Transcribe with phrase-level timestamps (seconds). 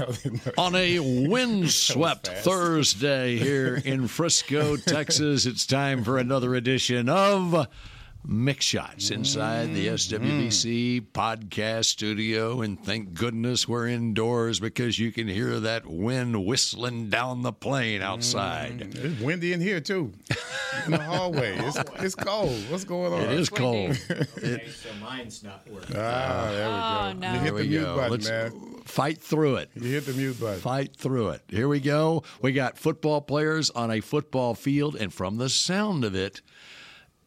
[0.58, 7.68] On a windswept Thursday here in Frisco, Texas, it's time for another edition of
[8.26, 12.60] Mick Shots inside the SWBC podcast studio.
[12.62, 18.00] And thank goodness we're indoors because you can hear that wind whistling down the plane
[18.00, 18.94] outside.
[18.94, 20.12] It's windy in here too,
[20.86, 21.56] in the hallway.
[21.58, 22.52] It's, it's cold.
[22.70, 23.22] What's going on?
[23.22, 23.98] It is cold.
[24.42, 25.96] Okay, so mine's not working.
[25.96, 26.74] Ah, there we go.
[26.74, 27.32] Oh, no.
[27.32, 27.96] You hit Here the we mute go.
[27.96, 28.80] button, Let's man.
[28.84, 29.70] fight through it.
[29.74, 30.60] You hit the mute button.
[30.60, 31.42] Fight through it.
[31.48, 32.24] Here we go.
[32.40, 36.40] We got football players on a football field, and from the sound of it,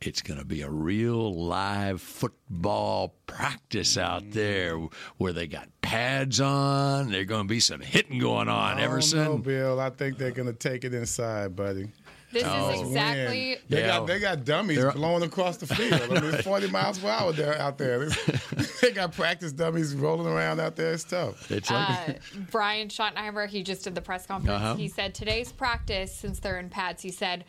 [0.08, 4.78] it's going to be a real live football practice out there
[5.18, 7.12] where they got pads on.
[7.12, 8.56] There's going to be some hitting going on.
[8.56, 9.42] I don't know, Everson.
[9.42, 9.80] Bill.
[9.80, 11.90] I think they're gonna take it inside, buddy.
[12.32, 12.70] This Oh.
[12.72, 13.50] is exactly.
[13.52, 13.60] Wind.
[13.70, 13.88] They Yeah.
[13.88, 15.94] got they got dummies They're- blowing across the field.
[16.02, 18.10] I mean, it's 40 miles per hour there out there.
[18.82, 20.94] they got practice dummies rolling around out there.
[20.94, 21.50] It's tough.
[21.52, 22.14] It's like Uh,
[22.52, 24.62] Brian Schottenheimer, he just did the press conference.
[24.62, 24.76] Uh-huh.
[24.76, 27.46] He said today's practice, since they're in pads, he said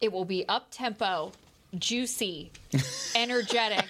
[0.00, 1.32] it will be up tempo,
[1.76, 2.50] juicy,
[3.14, 3.84] energetic.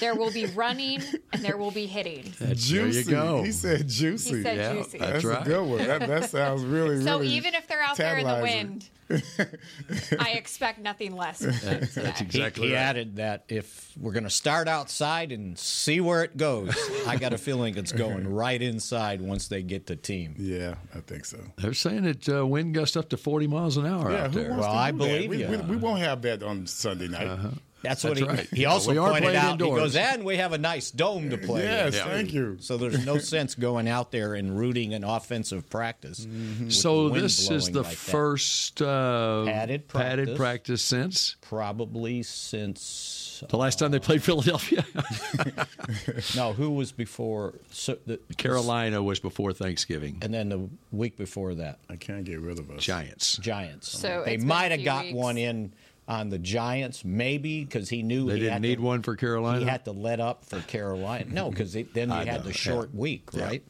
[0.00, 2.32] there will be running and there will be hitting.
[2.38, 3.42] that's, there you go.
[3.42, 4.36] He said juicy.
[4.36, 4.98] He said Yeah, juicy.
[4.98, 5.42] that's That's right.
[5.42, 5.78] a good one.
[5.86, 7.28] That, that sounds really, so really.
[7.28, 8.88] So even if they're out there in the wind,
[10.20, 11.38] I expect nothing less.
[11.44, 12.12] From That's today.
[12.16, 12.80] He, exactly he right.
[12.80, 16.74] added that if we're going to start outside and see where it goes,
[17.06, 20.36] I got a feeling it's going right inside once they get the team.
[20.38, 21.38] Yeah, I think so.
[21.58, 24.50] They're saying it uh, wind gusts up to 40 miles an hour Yeah, out there.
[24.50, 25.04] Well, I do that?
[25.04, 25.48] believe we, you.
[25.48, 27.38] We, we won't have that on Sunday night.
[27.82, 28.48] That's, That's what he, right.
[28.52, 29.52] he Yeah, also we pointed out.
[29.52, 29.78] indoors.
[29.78, 31.62] He goes, and we have a nice dome to play.
[31.64, 32.58] Yes, in." thank you.
[32.60, 36.26] So there's no sense going out there and rooting an offensive practice.
[36.26, 36.68] Mm-hmm.
[36.70, 40.36] So this is the like first uh, Padded padded practice.
[40.36, 44.84] practice since probably since the last time they played Philadelphia.
[46.36, 47.54] no, who was before?
[47.70, 50.18] So the, Carolina was before Thanksgiving.
[50.22, 51.78] and then the week before that.
[51.88, 52.82] I can't get rid of us.
[52.82, 53.36] Giants.
[53.38, 53.88] Giants.
[53.90, 55.16] So they might have got weeks.
[55.16, 55.72] one in
[56.10, 59.14] on the Giants, maybe because he knew They he didn't had need to, one for
[59.16, 59.60] Carolina?
[59.60, 61.24] He had to let up for Carolina.
[61.30, 62.52] No, because then you had know, the yeah.
[62.52, 63.44] short week, Yeah.
[63.44, 63.64] right?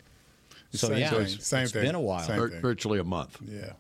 [0.73, 2.61] So Same yeah, thing, it's- same it's thing, been a while, same Vir- thing.
[2.61, 3.39] virtually a month.
[3.47, 3.73] Yeah.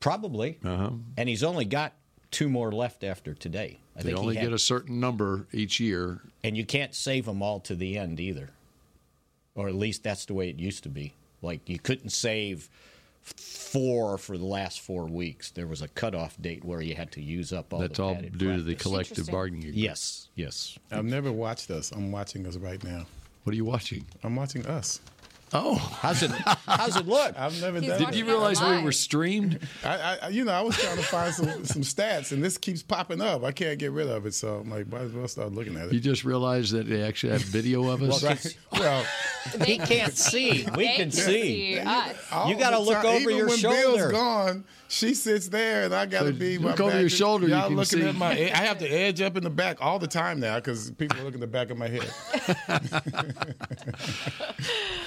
[0.00, 0.58] probably.
[0.64, 0.90] Uh-huh.
[1.16, 1.94] And he's only got
[2.30, 3.78] two more left after today.
[3.96, 6.20] I They think only he had, get a certain number each year.
[6.42, 8.50] and you can't save them all to the end either,
[9.54, 11.14] or at least that's the way it used to be.
[11.42, 12.68] Like you couldn't save
[13.24, 15.50] four for the last four weeks.
[15.50, 17.80] There was a cutoff date where you had to use up all.
[17.80, 19.82] That's the all padded due to the collective bargaining agreement.
[19.82, 20.78] Yes, yes.
[20.90, 21.90] I've never watched us.
[21.90, 23.06] I'm watching us right now.
[23.44, 24.06] What are you watching?
[24.22, 25.00] I'm watching us.
[25.56, 26.30] Oh, How's it?
[26.32, 27.38] How's it look?
[27.38, 29.60] I've never He's done did watching you realize we were streamed?
[29.84, 32.82] I, I, you know, I was trying to find some, some stats, and this keeps
[32.82, 33.44] popping up.
[33.44, 35.86] I can't get rid of it, so I'm like, might as well start looking at
[35.86, 35.92] it.
[35.92, 38.22] You just realized that they actually have video of us.
[38.24, 38.56] Right.
[38.74, 39.04] Well,
[39.64, 40.66] He can't see.
[40.76, 41.78] We can see.
[41.78, 42.16] us.
[42.48, 43.76] You gotta the look time- over even your when shoulder.
[44.08, 44.64] Bill's gone,
[44.94, 46.58] she sits there, and I got to So be.
[46.58, 48.08] look my over back your shoulder, you Y'all can looking see.
[48.08, 48.30] at my.
[48.32, 51.24] I have to edge up in the back all the time now because people are
[51.24, 52.10] looking at the back of my head.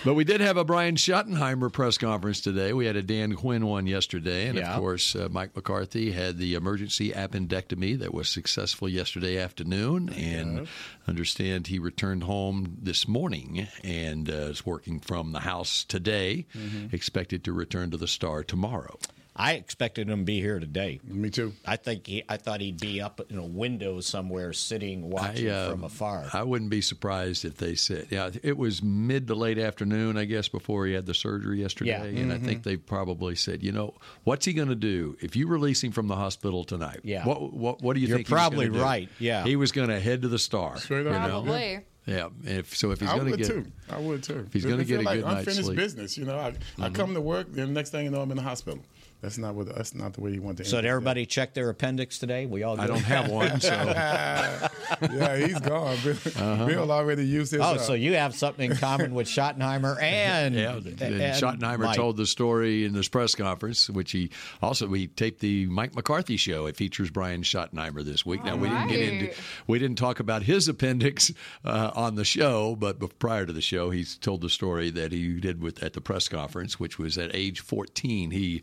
[0.05, 2.71] But we did have a Brian Schottenheimer press conference today.
[2.71, 4.47] We had a Dan Quinn one yesterday.
[4.47, 4.73] And Yeah.
[4.75, 10.09] of course, uh, Mike McCarthy had the emergency appendectomy that was successful yesterday afternoon.
[10.09, 10.67] And
[11.07, 16.45] understand he returned home this morning and uh, is working from the house today.
[16.93, 18.99] Expected to return to the Star tomorrow.
[19.39, 20.99] I expected him to be here today.
[21.03, 21.53] Me too.
[21.63, 25.53] I think he, I thought he'd be up in a window somewhere, sitting watching I,
[25.65, 26.25] uh, from afar.
[26.33, 30.25] I wouldn't be surprised if they said, yeah, it was mid to late afternoon, I
[30.25, 32.13] guess, before he had the surgery yesterday.
[32.13, 32.21] Yeah.
[32.21, 33.93] And I think they probably said, you know,
[34.23, 37.01] what's he going to do if you release him from the hospital tonight?
[37.03, 37.23] Yeah.
[37.23, 38.27] What What, what do you You're think?
[38.27, 38.83] he was probably gonna do?
[38.83, 39.43] right, yeah.
[39.43, 40.77] He was going to head to the star.
[40.77, 41.13] Straight up.
[41.13, 41.27] you know?
[41.27, 41.79] Probably.
[42.07, 42.29] Yeah.
[42.45, 43.65] If so, if he's going to would get too.
[43.89, 44.45] I would too.
[44.47, 45.77] If he's gonna get a like good night's unfinished sleep.
[45.77, 46.37] business, you know.
[46.39, 48.79] I, I come to work, and the next thing you know, I'm in the hospital.
[49.27, 49.75] That's not what.
[49.75, 50.63] That's not the way you want to.
[50.63, 50.91] so end did it.
[50.91, 52.45] everybody check their appendix today?
[52.45, 52.79] We all.
[52.79, 52.93] I did?
[52.93, 55.97] don't have one, so yeah, he's gone.
[56.01, 57.59] Bill, Bill already used his.
[57.59, 61.79] Oh, uh, so you have something in common with Schottenheimer and Yeah, and and Schottenheimer
[61.79, 61.97] Mike.
[61.97, 64.29] told the story in this press conference, which he
[64.61, 66.65] also we taped the Mike McCarthy show.
[66.65, 68.45] It features Brian Schottenheimer this week.
[68.45, 69.33] Now we didn't get into
[69.67, 71.33] we didn't talk about his appendix
[71.65, 75.37] uh, on the show, but prior to the show, he's told the story that he
[75.41, 78.31] did with at the press conference, which was at age 14.
[78.31, 78.61] He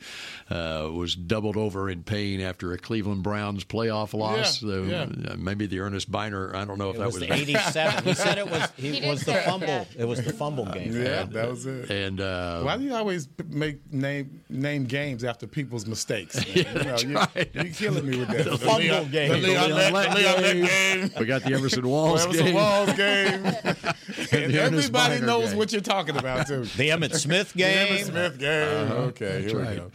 [0.50, 0.53] uh,
[0.92, 4.62] was doubled over in pain after a Cleveland Browns playoff loss.
[4.62, 5.32] Yeah, the, yeah.
[5.32, 6.54] Uh, maybe the Ernest Byner.
[6.54, 8.04] I don't know if It that was, was, the 87.
[8.04, 9.66] He said it was he, He was the fumble.
[9.68, 9.84] yeah.
[9.98, 10.92] It was the fumble game.
[10.92, 11.90] Yeah, that was it.
[11.90, 16.36] And uh, Why do you always make name name games after people's mistakes?
[16.36, 16.46] Man?
[16.56, 17.50] you know, you, right.
[17.52, 18.44] you're killing me with that.
[18.44, 19.30] The, fumble Leon, game.
[19.32, 20.66] The Leon, The Lett- Leon the Leon game.
[21.08, 21.10] game.
[21.18, 22.54] we got the Everson Walls Everson game.
[22.54, 23.44] Walls game.
[23.44, 25.58] and the everybody knows game.
[25.58, 26.62] what you're talking about too.
[26.64, 27.88] The Emmitt Smith The game.
[27.88, 28.92] Emmitt Smith game.
[28.92, 29.70] okay, That's here right.
[29.70, 29.90] we go.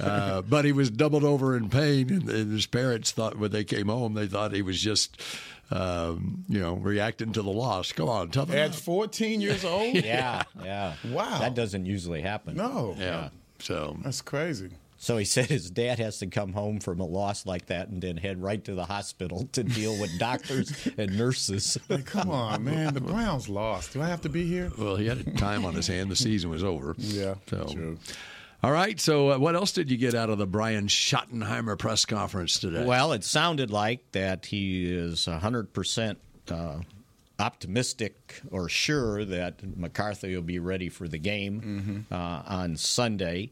[0.00, 3.64] Uh, but he was doubled over in pain, and, and his parents thought when they
[3.64, 5.20] came home, they thought he was just,
[5.70, 7.92] um, you know, reacting to the loss.
[7.92, 8.74] Come on, toughen At up.
[8.76, 9.94] 14 years old?
[9.94, 10.94] Yeah, yeah.
[11.08, 11.38] Wow.
[11.38, 12.56] That doesn't usually happen.
[12.56, 12.94] No.
[12.98, 13.30] Yeah.
[13.58, 14.70] So That's crazy.
[14.98, 18.00] So he said his dad has to come home from a loss like that and
[18.00, 21.76] then head right to the hospital to deal with doctors and nurses.
[21.88, 22.94] Like, come on, man.
[22.94, 23.94] The Browns lost.
[23.94, 24.70] Do I have to be here?
[24.78, 26.08] well, he had time on his hand.
[26.08, 26.94] The season was over.
[26.98, 27.64] Yeah, So.
[27.72, 27.98] true.
[28.62, 29.00] All right.
[29.00, 32.84] So, uh, what else did you get out of the Brian Schottenheimer press conference today?
[32.84, 36.16] Well, it sounded like that he is 100%
[36.48, 36.80] uh,
[37.40, 43.50] optimistic or sure that McCarthy will be ready for the game uh, on Sunday.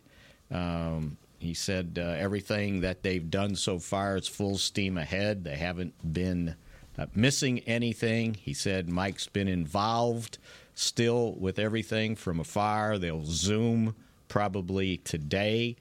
[0.50, 5.42] Um, he said uh, everything that they've done so far is full steam ahead.
[5.42, 6.54] They haven't been
[6.96, 8.34] uh, missing anything.
[8.34, 10.38] He said Mike's been involved
[10.74, 12.98] still with everything from afar.
[12.98, 13.96] They'll Zoom
[14.30, 15.76] probably today.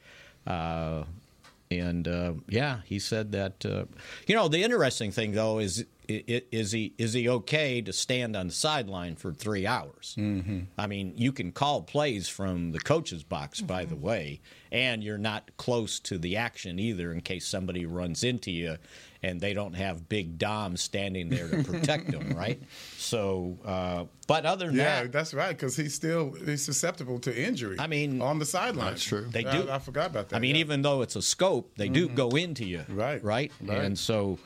[0.45, 1.05] Uh,
[1.71, 3.65] and uh, yeah, he said that.
[3.65, 3.85] Uh,
[4.27, 8.47] you know, the interesting thing though is is he is he okay to stand on
[8.47, 10.15] the sideline for three hours?
[10.17, 10.61] Mm-hmm.
[10.77, 14.41] I mean, you can call plays from the coach's box, by the way,
[14.71, 18.77] and you're not close to the action either in case somebody runs into you
[19.21, 22.61] and they don't have Big Dom standing there to protect them, right?
[22.97, 25.49] So, uh, but other than Yeah, that, that's right.
[25.49, 27.75] Because he's still he's susceptible to injury.
[27.79, 28.91] I mean- on the sideline.
[28.91, 29.27] That's true.
[29.29, 29.69] They I- do.
[29.69, 30.35] I, forgot about that.
[30.35, 30.61] I mean, yeah.
[30.61, 33.77] even though it's a scope, they do go into you, Right, Right, right.
[33.79, 34.39] and so,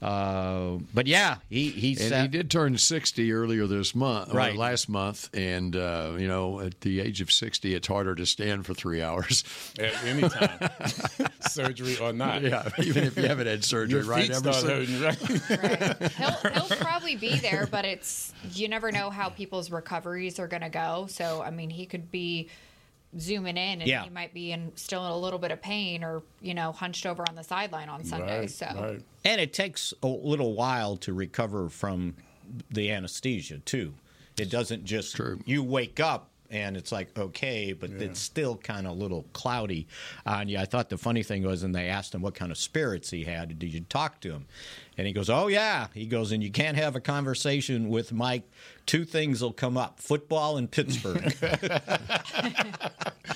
[0.00, 4.36] uh, but yeah, he he And said he did turn 60 earlier this month, or
[4.36, 4.56] Right.
[4.56, 5.28] last month.
[5.34, 9.02] And, uh, you know, at the age of 60, it's harder to stand for three
[9.02, 9.42] hours.
[9.78, 10.58] at any time,
[11.40, 12.42] surgery or not.
[12.42, 14.26] yeah, even if you haven't had surgery, Your right?
[14.26, 15.18] feet start hurting, right?
[15.50, 16.12] Right.
[16.12, 20.62] He'll, he'll probably be there, but it's you never know how people's recoveries are going
[20.62, 21.06] to go.
[21.08, 22.50] So I mean, he could be
[23.18, 24.04] zooming in, and Yeah.
[24.04, 27.06] he might be in still in a little bit of pain, or you know, hunched
[27.06, 28.40] over on the sideline on Sunday.
[28.40, 29.02] right, so right.
[29.24, 32.16] and it takes a little while to recover from
[32.70, 33.94] the anesthesia too.
[34.38, 35.40] It doesn't just True.
[35.46, 39.86] you wake up and it's like okay, but it's still kind of a little cloudy
[40.24, 40.58] on you.
[40.58, 43.24] I thought the funny thing was, and they asked him what kind of spirits he
[43.24, 43.58] had.
[43.58, 44.46] Did you talk to him?
[44.96, 48.50] And he goes, "Oh yeah." He goes, "And you can't have a conversation with Mike.
[48.86, 51.34] Two things will come up: football and Pittsburgh."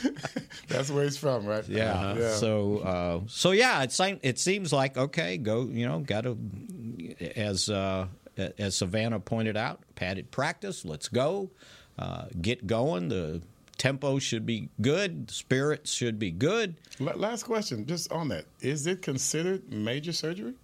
[0.69, 1.67] That's where he's from, right?
[1.69, 2.15] Yeah.
[2.15, 2.35] yeah.
[2.35, 6.37] So uh, so yeah, it seems it seems like okay, go you know, got to
[7.37, 8.07] as uh,
[8.37, 10.85] as Savannah pointed out, padded practice.
[10.85, 11.51] Let's go,
[11.99, 13.09] uh, get going.
[13.09, 13.43] The
[13.79, 15.29] tempo should be good.
[15.29, 16.77] The spirits should be good.
[17.01, 20.55] La- Last question, just on that: Is it considered major surgery?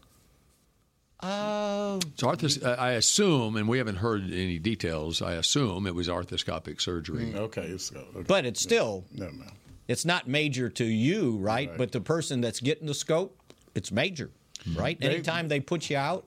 [1.21, 5.21] Uh, So arthros- I assume, and we haven't heard any details.
[5.21, 7.35] I assume it was arthroscopic surgery.
[7.35, 8.23] Okay, it's, okay.
[8.29, 9.47] but it's still no, no.
[9.89, 11.69] it's not major to you, right?
[11.71, 11.77] Right.
[11.79, 13.37] But the person that's getting the scope,
[13.75, 14.31] it's major,
[14.77, 14.99] right?
[15.01, 16.25] They- Anytime they put you out,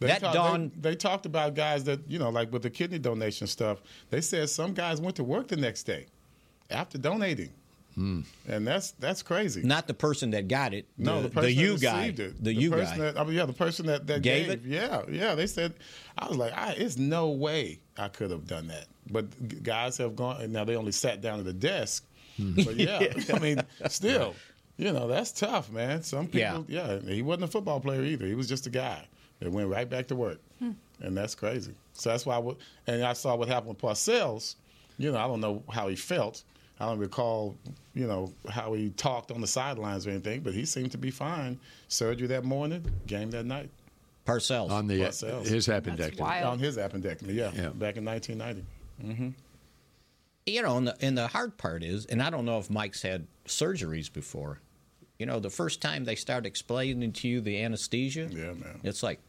[0.00, 0.72] They that talk- dawn.
[0.76, 3.80] They, they talked about guys that you know, like with the kidney donation stuff.
[4.10, 6.06] They said some guys went to work the next day
[6.70, 7.50] after donating,
[7.96, 9.62] and that's that's crazy.
[9.62, 10.86] Not the person that got it.
[10.96, 12.04] No, the, the person you that guy.
[12.16, 12.44] it.
[12.44, 13.04] The, you person guy.
[13.04, 14.62] That, I mean, yeah, the person that, that Gave gave, it?
[14.64, 15.34] Yeah, yeah.
[15.34, 15.74] They said,
[16.16, 18.86] I was like, I, it's no way I could have done that.
[19.10, 22.06] But guys have gone, and now they only sat down at the desk.
[22.38, 22.62] Mm-hmm.
[22.62, 24.36] But yeah, I mean, still,
[24.76, 26.04] you know, that's tough, man.
[26.04, 27.00] Some people, yeah.
[27.00, 28.26] he wasn't a football player either.
[28.26, 29.08] He was just a guy
[29.40, 30.72] that went right back to work, hmm.
[31.00, 31.72] and that's crazy.
[31.92, 34.54] So that's why, I would, and I saw what happened with Parcells.
[34.98, 36.42] You know, I don't know how he felt.
[36.80, 37.56] I don't recall,
[37.94, 41.10] you know, how he talked on the sidelines or anything, but he seemed to be
[41.10, 41.58] fine.
[41.88, 43.68] Surgery that morning, game that night
[44.26, 44.70] Parcells.
[44.70, 45.46] On the uh, Parcells.
[45.46, 46.20] his that's appendectomy.
[46.20, 46.44] wild.
[46.46, 47.34] on his appendectomy.
[47.34, 47.68] Yeah, Yeah.
[47.70, 48.64] back in 1990.
[49.04, 49.28] Mm-hmm.
[50.46, 53.02] you know, and the, and the hard part is, and I don't know if Mike's
[53.02, 54.60] had surgeries before.
[55.18, 58.80] You know, the first time they start explaining to you the anesthesia, Yeah, man.
[58.84, 59.20] it's like,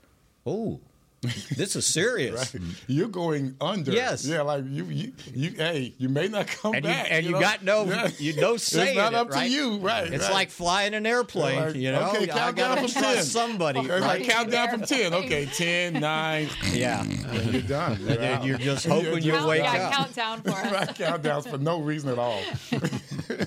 [0.50, 0.82] oh,
[1.22, 2.30] this is serious.
[2.40, 2.64] Right.
[2.88, 3.92] You're going under.
[3.92, 4.26] Yes.
[4.26, 7.10] Yeah, like you, you, you hey, you may not come and back.
[7.10, 7.40] You, and you, know?
[7.40, 8.10] got no, yeah.
[8.18, 8.90] you no say.
[8.90, 9.44] It's not up it, right?
[9.44, 10.12] to you, right?
[10.12, 10.34] It's right.
[10.34, 11.60] like flying an airplane.
[11.60, 13.24] Like, you know, okay, I gotta from 10.
[13.24, 13.80] somebody.
[13.80, 14.02] It's right?
[14.02, 15.14] like count down from ten.
[15.14, 16.50] Okay, 10, 9.
[16.72, 18.00] yeah, and you're done.
[18.00, 19.94] You're, and then you're just hoping you Count, wake yeah, up.
[19.94, 20.72] countdown for us.
[20.72, 22.42] right countdowns for no reason at all.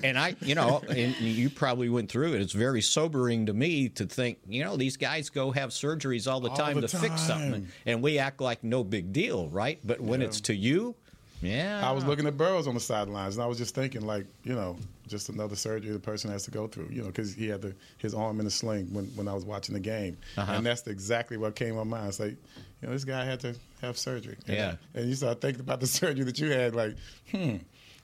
[0.03, 2.41] and I, you know, and you probably went through it.
[2.41, 6.39] It's very sobering to me to think, you know, these guys go have surgeries all
[6.39, 7.71] the All time the to fix something, time.
[7.85, 9.79] and we act like no big deal, right?
[9.83, 10.27] But when Yeah.
[10.27, 10.95] it's to you,
[11.41, 14.25] yeah, I was looking at Burrows on the sidelines, and I was just thinking, like,
[14.45, 14.77] you know,
[15.07, 17.75] just another surgery the person has to go through, you know, because he had the,
[17.97, 20.53] his arm in a sling when, when I was watching the game, Uh-huh.
[20.53, 22.07] and that's exactly what came to my mind.
[22.07, 22.37] It's like,
[22.81, 24.37] you know, this guy had to have surgery.
[24.47, 24.75] And, Yeah.
[24.93, 26.95] and you start thinking about the surgery that you had, like,
[27.31, 27.57] hmm,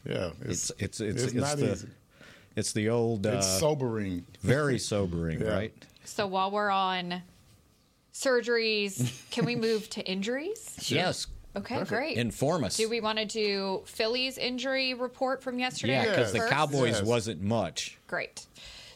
[0.05, 1.87] yeah, It's it's it's it's, it's it's not the easy.
[2.57, 4.25] it's the old uh, It's sobering.
[4.41, 5.47] very sobering, Yeah.
[5.55, 5.85] right?
[6.03, 7.21] So while we're on
[8.19, 10.75] surgeries, can we move to injuries?
[10.91, 12.17] Yes, Okay, great.
[12.17, 12.77] inform us.
[12.77, 15.93] do we want to do Philly's injury report from yesterday?
[15.93, 16.39] yeah, because the?
[16.49, 17.03] Cowboys Yes.
[17.03, 17.97] wasn't much.
[18.07, 18.45] Great.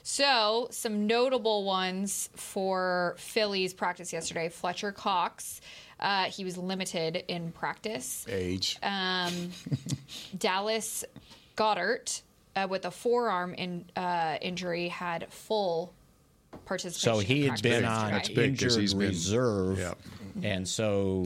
[0.06, 4.50] So, some notable ones for Philly's practice yesterday.
[4.50, 5.62] Fletcher Cox,
[6.00, 8.26] uh, he was limited in practice.
[8.28, 8.78] Age.
[10.38, 11.06] Dallas
[11.56, 12.22] Goedert,
[12.56, 15.94] uh, with a forearm in, uh, injury, had full
[16.66, 17.14] participation.
[17.14, 19.94] So he had been on That's big 'cause injured he's been- reserve, yeah.
[20.42, 21.26] and so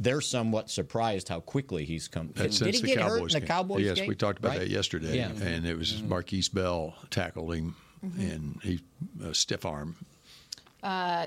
[0.00, 2.30] they're somewhat surprised how quickly he's come.
[2.34, 3.86] That's Did since he the get Cowboys hurt in the Cowboys game.
[3.86, 4.08] Yes, game?
[4.08, 4.60] we talked about Right?
[4.60, 5.28] that yesterday, Yeah.
[5.28, 5.46] Mm-hmm.
[5.46, 8.80] and it was Markquese Bell tackled him, and he
[9.24, 9.96] a stiff arm.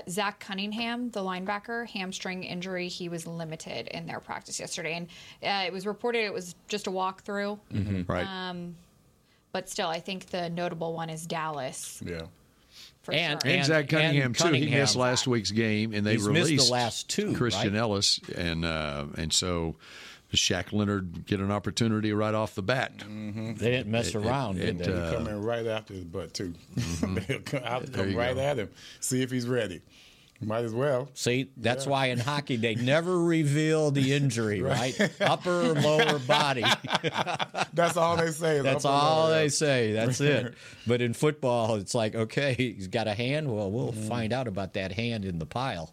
[0.08, 2.88] Zach Cunningham, the linebacker, hamstring injury.
[2.88, 5.06] He was limited in their practice yesterday, and
[5.42, 7.58] uh, it was reported it was just a walkthrough.
[8.08, 8.24] Right.
[8.26, 8.76] Um,
[9.52, 12.22] But still, I think the notable one is Dallas yeah.
[13.02, 13.50] For And- sure.
[13.50, 14.52] and, Zach Cunningham, and too.
[14.52, 17.80] He missed last week's game, and they He's missed the released last two, Christian right?
[17.80, 19.76] Ellis, and uh, and so
[20.32, 22.92] Shaq Leonard get an opportunity right off the bat.
[22.98, 24.92] They didn't mess around, it, did they?
[24.92, 26.54] uh, come in right after his butt too.
[26.76, 28.40] They'll come, I'll come right go.
[28.40, 28.68] at him,
[29.00, 29.80] see if he's ready.
[30.42, 31.10] Might as well.
[31.12, 34.98] See, that's why in hockey they never reveal the injury, right?
[35.20, 36.64] Upper, lower body.
[37.74, 38.60] That's all they say.
[38.62, 39.36] That's all down.
[39.38, 39.92] they say.
[39.92, 40.54] That's it.
[40.86, 43.54] But in football, it's like, okay, he's got a hand.
[43.54, 44.08] Well, we'll Mm-hmm.
[44.08, 45.92] find out about that hand in the pile.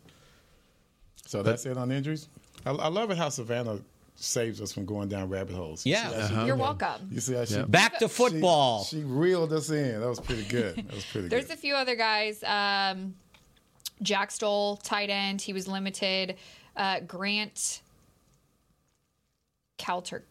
[1.26, 2.30] So that's it on injuries.
[2.66, 3.80] I, I love it how Savannah
[4.16, 5.86] saves us from going down rabbit holes.
[5.86, 6.46] Yeah, uh-huh.
[6.46, 7.10] you're welcome.
[7.12, 7.64] You see how she Yeah.
[7.64, 8.84] Back to football.
[8.86, 10.00] She, she reeled us in.
[10.00, 10.76] That was pretty good.
[10.78, 11.32] That was pretty good.
[11.32, 11.54] There's good.
[11.58, 12.44] a few other guys.
[12.44, 13.16] Um,
[14.02, 16.36] Jack Stoll, tight end, he was limited.
[16.76, 17.82] Uh, Grant
[19.78, 20.24] Calter.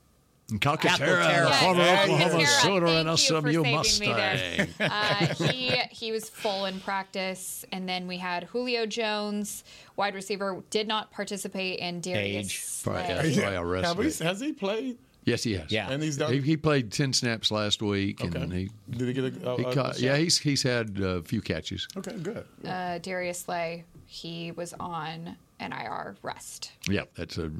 [0.48, 1.60] Calcaterra, Calcaterra.
[1.60, 2.46] former Yes, Oklahoma Calcaterra.
[2.46, 4.66] Sooner Thank and you for SMU saving me there.
[4.78, 4.90] Mustang.
[4.90, 9.64] Uh, he he was full in practice, and then we had Julio Jones,
[9.96, 12.46] wide receiver, did not participate, and Darius.
[12.46, 12.60] Age.
[12.62, 12.94] Slay.
[12.94, 13.22] Right, yeah.
[13.22, 14.18] That's why I Have arrested we, it.
[14.18, 14.98] has he played?
[15.26, 15.70] Yes, he has.
[15.70, 15.90] Yeah.
[15.90, 16.32] And he's done.
[16.32, 18.56] He, he played ten snaps last week, and okay.
[18.56, 19.50] he Did he get a?
[19.50, 19.98] a- he caught.
[19.98, 21.86] a Yeah, he's he's had a few catches.
[21.96, 22.46] Okay, good.
[22.64, 26.70] Uh, Darius Slay, he was on NIR rest.
[26.88, 27.50] Yeah, that's a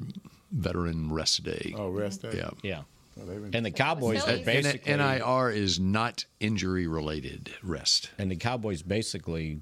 [0.51, 1.73] veteran rest day.
[1.77, 2.31] Oh, rest day.
[2.35, 2.49] Yeah.
[2.63, 2.81] Yeah.
[3.19, 4.41] Oh, And the Cowboys Phillies.
[4.41, 8.11] are basically NIR is not injury related rest.
[8.17, 9.59] and the Cowboys basically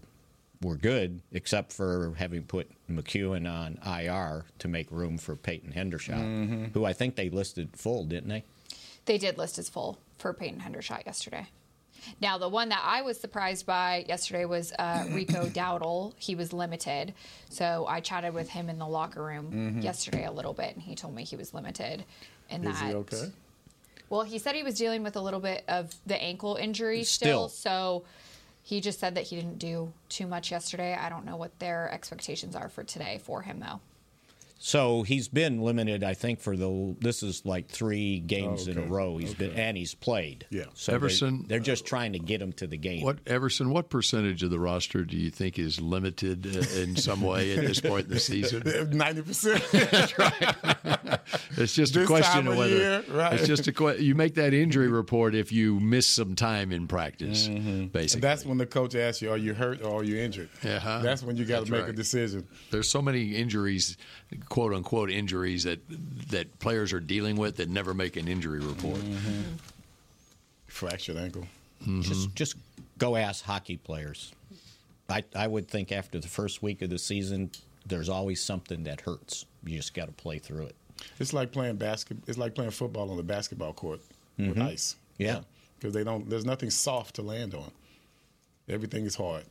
[0.66, 6.16] were good, except for having put McEwen on IR to make room for Peyton Hendershot,
[6.20, 6.66] Mm-hmm.
[6.74, 8.44] who I think they listed full, didn't they?
[9.06, 11.48] They did list as full for Peyton Hendershot yesterday.
[12.22, 16.14] Now, the one that I was surprised by yesterday was uh, Rico Dowdle.
[16.18, 17.14] He was limited.
[17.50, 20.96] So I chatted with him in the locker room yesterday a little bit, and he
[20.96, 22.04] told me he was limited.
[22.50, 23.32] And Is that, he okay?
[24.10, 27.50] Well, he said he was dealing with a little bit of the ankle injury Still.
[27.50, 28.04] still.
[28.04, 28.04] So
[28.66, 30.98] he just said that he didn't do too much yesterday.
[31.00, 33.80] I don't know what their expectations are for today for him, though.
[34.58, 38.78] So he's been limited, I think, for the this is like three games Oh, in
[38.78, 39.18] a row.
[39.18, 40.48] He's been and he's played.
[40.50, 40.64] Yeah.
[40.74, 43.04] So Everson- they're just trying to get him to the game.
[43.04, 43.70] What Everson?
[43.70, 47.66] What percentage of the roster do you think is limited uh, in some way at
[47.66, 48.64] this point in the season?
[48.98, 49.64] Ninety percent.
[51.58, 53.34] It's just a question of of whether year, right.
[53.34, 56.86] it's just a que- you make that injury report if you miss some time in
[56.88, 57.48] practice.
[57.48, 61.00] Basically, That's when the coach asks you, "Are you hurt or are you injured?" Uh-huh.
[61.02, 62.48] That's when you got to make a decision.
[62.72, 63.98] there's so many injuries,
[64.50, 65.80] quote unquote injuries that
[66.30, 69.00] that players are dealing with that never make an injury report.
[70.68, 71.46] Fractured ankle.
[72.02, 72.56] Just just
[72.98, 74.32] go ask hockey players.
[75.10, 77.52] I I would think after the first week of the season,
[77.86, 79.46] there's always something that hurts.
[79.64, 80.76] You just got to play through it.
[81.20, 82.18] It's like playing basket.
[82.28, 84.00] It's like playing football on the basketball court
[84.38, 84.96] with ice.
[85.20, 85.24] Mm-hmm.
[85.24, 85.40] Yeah.
[85.78, 86.30] because they don't.
[86.30, 87.72] There's nothing soft to land on.
[88.68, 89.44] Everything is hard.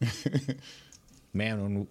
[1.32, 1.88] Man, when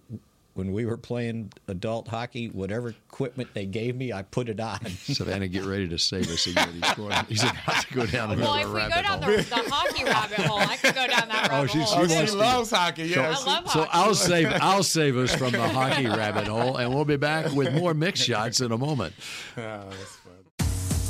[0.58, 4.84] when we were playing adult hockey, whatever equipment they gave me, I put it on.
[5.04, 6.80] Savannah, get ready to save us again.
[6.82, 10.02] He's, going, he's about to go down well, if we go down the, the, hockey
[10.02, 12.04] rabbit hole, I could go down that oh, rabbit oh, hole.
[12.10, 13.04] Oh, she loves hockey.
[13.04, 13.68] Yeah, so, I love hockey.
[13.68, 13.90] so hockey.
[13.92, 17.72] I'll save I'll save us from the hockey rabbit hole, and we'll be back with
[17.72, 19.14] more Mick Shots in a moment.
[19.56, 19.84] Oh,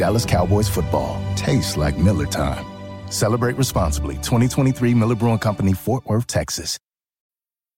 [0.00, 2.64] Dallas Cowboys football tastes like Miller time.
[3.10, 4.14] Celebrate responsibly.
[4.22, 6.78] 2023 Miller Brewing Company, Fort Worth, Texas.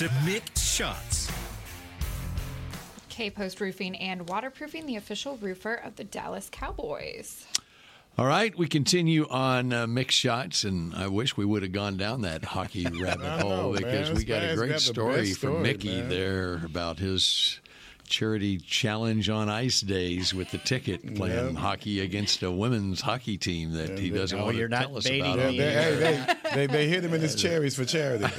[0.00, 1.30] to Mick Shots.
[3.10, 7.44] K Post Roofing and Waterproofing, the official roofer of the Dallas Cowboys.
[8.16, 11.98] All right, we continue on uh, Mick Shots, and I wish we would have gone
[11.98, 14.16] down that hockey rabbit hole know, because man.
[14.16, 16.08] we got a great got story from Mickey man.
[16.08, 17.60] there about his
[18.10, 21.56] charity challenge on ice days with the ticket playing yep.
[21.56, 25.36] hockey against a women's hockey team that he doesn't no, want to tell us about.
[25.36, 28.26] They, they, they, they, hit him in his cherries for charity.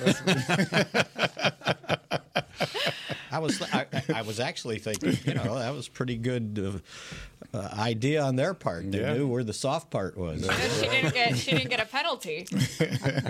[3.31, 6.81] I was I, I, was actually thinking, you know, that was pretty good
[7.53, 8.91] uh, uh, idea on their part.
[8.91, 9.13] They yeah.
[9.13, 10.41] knew where the soft part was.
[10.79, 12.45] she didn't get she didn't get a penalty.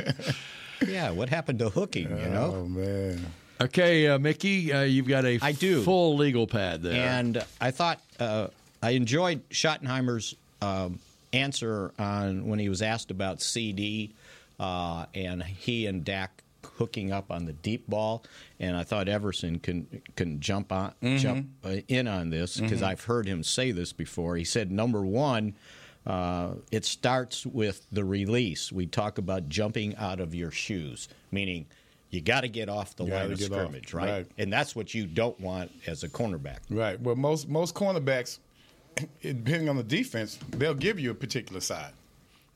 [0.87, 2.09] yeah, what happened to hooking?
[2.09, 2.55] You know?
[2.55, 3.25] Oh man.
[3.61, 5.83] Okay, uh, Mickey, uh, you've got a I do.
[5.83, 7.07] full legal pad there.
[7.07, 8.47] And I thought uh,
[8.81, 10.99] I enjoyed Schottenheimer's um,
[11.31, 14.13] answer on when he was asked about CeeDee
[14.59, 16.43] uh, and he and Dak
[16.77, 18.23] hooking up on the deep ball.
[18.59, 21.17] And I thought Everson can can jump on mm-hmm.
[21.17, 22.85] jump uh, in on this because mm-hmm.
[22.85, 24.37] I've heard him say this before.
[24.37, 25.55] He said number one.
[26.03, 28.71] Uh, it starts with the release.
[28.71, 31.67] We talk about jumping out of your shoes, meaning–
[32.11, 34.09] you got to get off the line of scrimmage, right?
[34.09, 34.27] right?
[34.37, 36.59] And that's what you don't want as a cornerback.
[36.69, 36.99] Right.
[36.99, 38.39] Well, most most cornerbacks,
[39.21, 41.93] depending on the defense, they'll give you a particular side,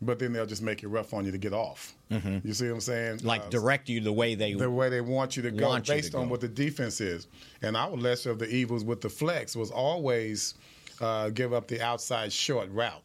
[0.01, 1.95] but then they'll just make it rough on you to get off.
[2.11, 2.45] Mm-hmm.
[2.45, 3.19] You see what I'm saying?
[3.23, 6.11] Like uh, direct you the way they the way they want you to go, based
[6.11, 6.31] to on go.
[6.31, 7.27] what the defense is.
[7.61, 10.55] And our lesser of the evils with the flex was always
[10.99, 13.03] uh, give up the outside short route,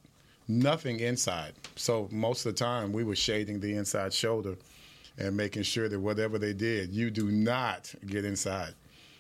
[0.49, 1.53] nothing inside.
[1.77, 4.57] So most of the time we were shading the inside shoulder
[5.21, 8.75] and making sure that whatever they did, you do not get inside.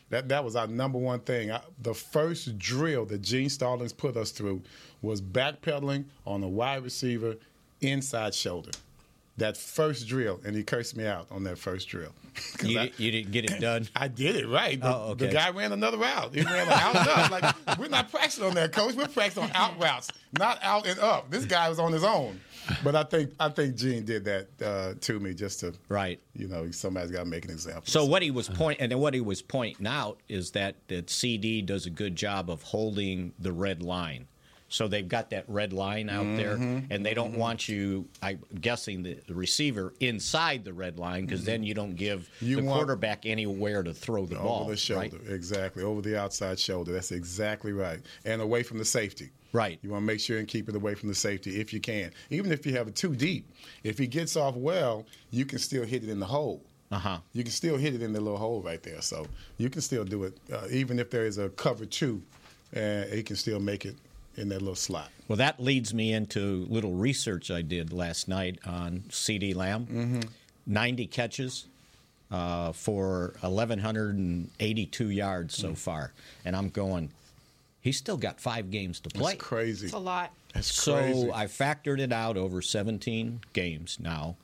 [0.09, 1.53] That that was our number one thing.
[1.53, 4.63] I, the first drill that Gene Stallings put us through
[5.03, 7.37] was backpedaling on a wide receiver
[7.81, 8.71] inside shoulder.
[9.37, 12.13] that first drill, and he cursed me out on that first drill.
[12.63, 13.89] You, I, you, didn't get it done.
[13.97, 14.79] I did it right.
[14.83, 15.27] oh, okay.
[15.27, 16.35] The guy ran another route.
[16.35, 17.31] He ran out and up.
[17.31, 18.95] Like we're not practicing on that, coach.
[18.95, 21.31] We're practicing on out routes, not out and up.
[21.31, 22.41] This guy was on his own.
[22.85, 26.21] But I think I think Gene did that uh, to me just to right.
[26.35, 27.83] You know, somebody's got to make an example.
[27.87, 31.65] So what he was pointing and what he was pointing out is that that CeeDee
[31.67, 34.29] does a good job of holding the red line.
[34.71, 36.37] So they've got that red line out mm-hmm.
[36.37, 36.55] there,
[36.91, 37.41] and they don't mm-hmm.
[37.41, 38.09] want you.
[38.23, 41.51] I'm guessing the, the receiver inside the red line because mm-hmm.
[41.51, 44.61] then you don't give you the quarterback anywhere to throw the over ball.
[44.63, 45.35] Over the shoulder, right?
[45.35, 46.93] exactly over the outside shoulder.
[46.93, 49.31] That's exactly right, and away from the safety.
[49.53, 49.81] Right.
[49.83, 52.13] You want to make sure and keep it away from the safety if you can.
[52.31, 53.51] Even if you have it too deep,
[53.83, 56.63] if he gets off well, you can still hit it in the hole.
[56.93, 57.19] Uh-huh.
[57.33, 59.01] You can still hit it in the little hole right there.
[59.01, 59.27] So
[59.59, 62.23] you can still do it, uh, even if there is a cover two,
[62.73, 63.97] and uh, he can still make it
[64.37, 65.11] in that little slot.
[65.29, 69.87] Well, that leads me into little research I did last night on CeeDee Lamb.
[69.87, 70.21] Mm-hmm.
[70.67, 71.67] 90 catches
[72.31, 75.79] uh, for 1,182 yards so mm.
[75.79, 76.13] far.
[76.45, 77.11] And I'm going,
[77.81, 79.33] he's still got five games to play.
[79.33, 79.87] That's crazy.
[79.87, 80.33] It's a lot.
[80.55, 81.31] That's so crazy.
[81.33, 84.37] I factored it out over 17 games now.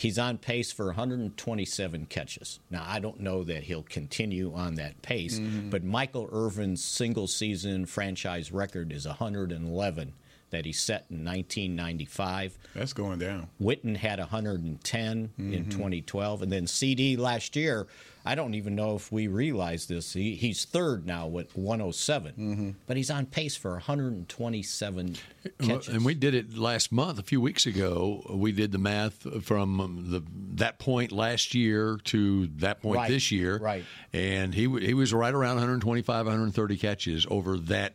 [0.00, 2.58] He's on pace for 127 catches.
[2.70, 5.68] Now, I don't know that he'll continue on that pace, mm-hmm.
[5.68, 10.14] but Michael Irvin's single season franchise record is 111
[10.48, 12.56] that he set in 1995.
[12.74, 13.48] That's going down.
[13.60, 15.52] Witten had 110 mm-hmm.
[15.52, 17.86] in 2012, and then CeeDee last year
[18.24, 20.12] I don't even know if we realize this.
[20.12, 22.70] He, he's third now with 107, mm-hmm.
[22.86, 25.16] but he's on pace for 127
[25.62, 25.88] catches.
[25.88, 28.22] And we did it last month, a few weeks ago.
[28.28, 30.22] We did the math from the
[30.56, 33.10] that point last year to that point right.
[33.10, 33.84] this year, right?
[34.12, 37.94] And he he was right around 125, 130 catches over that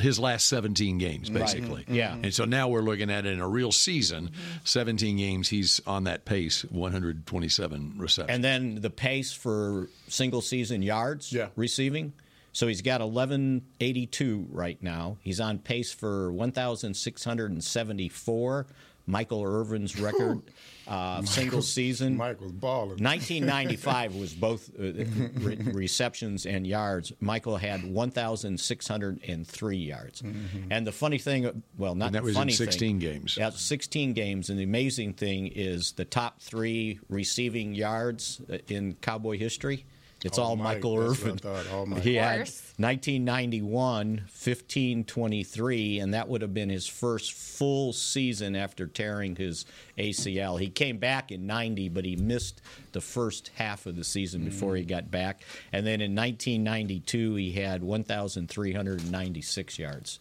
[0.00, 1.84] his last 17 games, basically.
[1.86, 1.96] Right.
[1.96, 2.14] Yeah.
[2.14, 4.64] And so now we're looking at it in a real season, mm-hmm.
[4.64, 5.48] 17 games.
[5.48, 8.34] He's on that pace, 127 receptions.
[8.34, 9.59] And then the pace for
[10.08, 11.48] single season yards yeah.
[11.56, 12.12] receiving.
[12.52, 15.18] So he's got 1182 right now.
[15.20, 18.66] He's on pace for 1,674.
[19.10, 20.42] Michael Irvin's record
[20.90, 22.16] uh, single season.
[22.16, 23.02] Michael's balling.
[23.02, 27.12] 1995 was both uh, re- receptions and yards.
[27.20, 30.22] Michael had 1,603 yards.
[30.22, 30.72] Mm-hmm.
[30.72, 33.36] And the funny thing, well, not and that was funny in 16 thing, games.
[33.36, 34.50] Yeah, 16 games.
[34.50, 39.86] And the amazing thing is the top three receiving yards uh, in Cowboy history.
[40.24, 41.38] It's all, all Michael Irvin.
[41.72, 48.86] All he had 1991, 1523, and that would have been his first full season after
[48.86, 49.64] tearing his
[49.96, 50.60] ACL.
[50.60, 52.60] He came back in 90, but he missed
[52.92, 54.78] the first half of the season before mm.
[54.78, 55.42] he got back.
[55.72, 60.20] And then in 1992, he had 1,396 yards.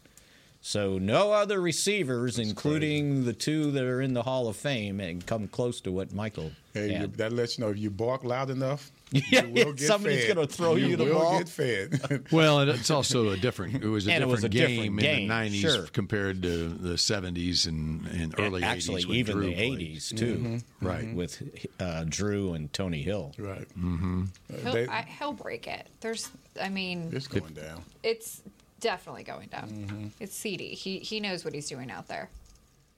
[0.62, 3.25] So no other receivers, That's including crazy.
[3.25, 6.51] the two that are in the Hall of Fame, and come close to what Michael.
[6.73, 7.13] Hey, had.
[7.15, 10.88] that lets you know if you bark loud enough, yeah, somebody's going to throw you,
[10.88, 11.39] you the will ball.
[11.39, 12.28] get fed.
[12.32, 13.84] well, and it's also a different.
[13.84, 15.88] It was a, different, was a game different game in the '90s sure.
[15.88, 19.10] compared to the '70s and, and early and actually, '80s.
[19.15, 19.80] even Drew the played.
[19.80, 20.86] '80s too, mm-hmm.
[20.86, 21.13] right?
[21.13, 21.41] With
[21.80, 23.67] uh, Drew and Tony Hill, right?
[23.78, 24.26] Mm-hmm.
[24.63, 25.88] He'll, they, I, he'll break it.
[26.02, 26.30] There's,
[26.62, 27.84] I mean, it's going down.
[28.04, 28.41] It's
[28.80, 29.69] definitely going down.
[29.69, 30.08] Mm-hmm.
[30.19, 30.74] It's CeeDee.
[30.74, 32.30] He he knows what he's doing out there.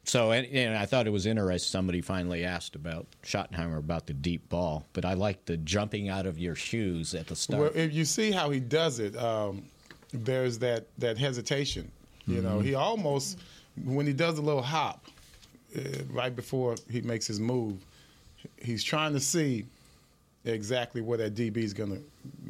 [0.04, 1.70] So, and, and, I thought it was interesting.
[1.70, 6.26] Somebody finally asked about Schottenheimer about the deep ball, but I like the jumping out
[6.26, 7.62] of your shoes at the start.
[7.62, 9.64] Well, if you see how he does it, um,
[10.12, 11.92] there's that that hesitation.
[12.26, 12.44] You mm-hmm.
[12.44, 13.40] know, he almost
[13.86, 15.06] when he does a little hop
[15.78, 17.78] uh, right before he makes his move,
[18.58, 19.66] he's trying to see
[20.46, 22.00] exactly where that DB is gonna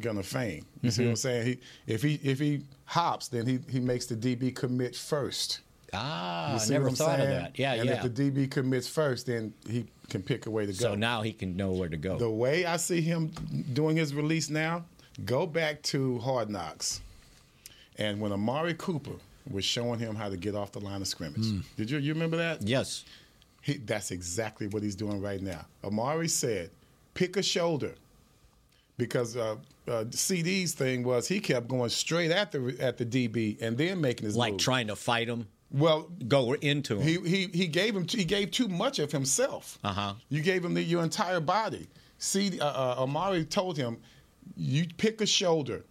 [0.00, 0.64] gonna feign.
[0.80, 0.88] You mm-hmm.
[0.88, 1.46] see what I'm saying?
[1.46, 5.60] He if he if he hops, then he he makes the DB commit first.
[5.92, 7.20] Ah, I never thought saying?
[7.20, 7.58] of that.
[7.58, 8.04] Yeah, and yeah.
[8.04, 10.78] if the DB commits first, then he can pick a way to go.
[10.78, 12.18] So now he can know where to go.
[12.18, 13.28] The way I see him
[13.72, 14.84] doing his release now,
[15.24, 17.02] go back to Hard Knocks,
[17.98, 19.16] and when Amari Cooper
[19.50, 21.46] was showing him how to get off the line of scrimmage.
[21.46, 21.62] Mm.
[21.76, 22.62] Did you you remember that?
[22.62, 23.04] Yes.
[23.60, 25.66] He, that's exactly what he's doing right now.
[25.84, 26.70] Amari said,
[27.14, 27.94] "Pick a shoulder."
[28.96, 29.56] because uh,
[29.88, 34.00] uh, CeeDee's thing was he kept going straight at the at the DB and then
[34.00, 34.60] making his like move.
[34.60, 35.48] trying to fight him.
[35.72, 37.24] Well, go into him.
[37.24, 39.78] He he he gave him he gave too much of himself.
[39.82, 40.14] Uh huh.
[40.28, 41.88] You gave him the, your entire body.
[42.18, 43.96] See, uh, uh, Amari told him,
[44.56, 45.82] you pick a shoulder,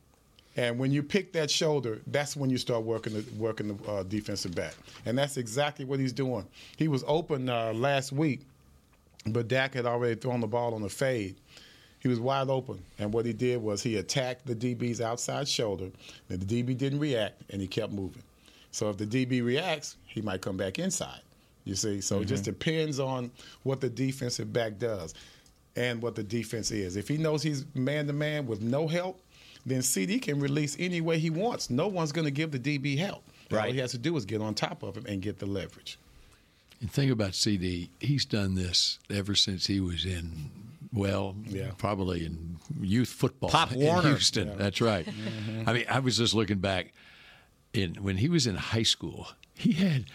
[0.56, 4.04] and when you pick that shoulder, that's when you start working the working the uh,
[4.04, 6.46] defensive back, and that's exactly what he's doing.
[6.78, 8.42] He was open uh, last week,
[9.26, 11.36] but Dak had already thrown the ball on the fade.
[12.00, 15.90] He was wide open, and what he did was he attacked the DB's outside shoulder.
[16.30, 18.24] And the DB didn't react, and he kept moving.
[18.72, 21.22] So if the DB reacts, he might come back inside.
[21.66, 22.24] You see, so mm-hmm.
[22.24, 22.52] it just mm-hmm.
[22.54, 23.32] depends on
[23.64, 25.14] what the defensive back does
[25.76, 26.96] and what the defense is.
[26.96, 29.22] If he knows he's man to man with no help,
[29.66, 31.70] then CeeDee can release any way he wants.
[31.70, 33.24] No one's going to give the DB help.
[33.52, 33.68] Right.
[33.68, 36.00] All he has to do is get on top of him and get the leverage.
[36.80, 37.90] And think about CeeDee.
[38.00, 40.50] He's done this ever since he was in,
[40.92, 41.72] well, yeah.
[41.78, 44.10] probably in youth football Pop in Warner.
[44.10, 44.48] Houston.
[44.48, 44.56] Yeah.
[44.56, 45.06] That's right.
[45.06, 45.70] Mm-hmm.
[45.70, 46.94] I mean, I was just looking back.
[47.74, 50.06] In when he was in high school, he had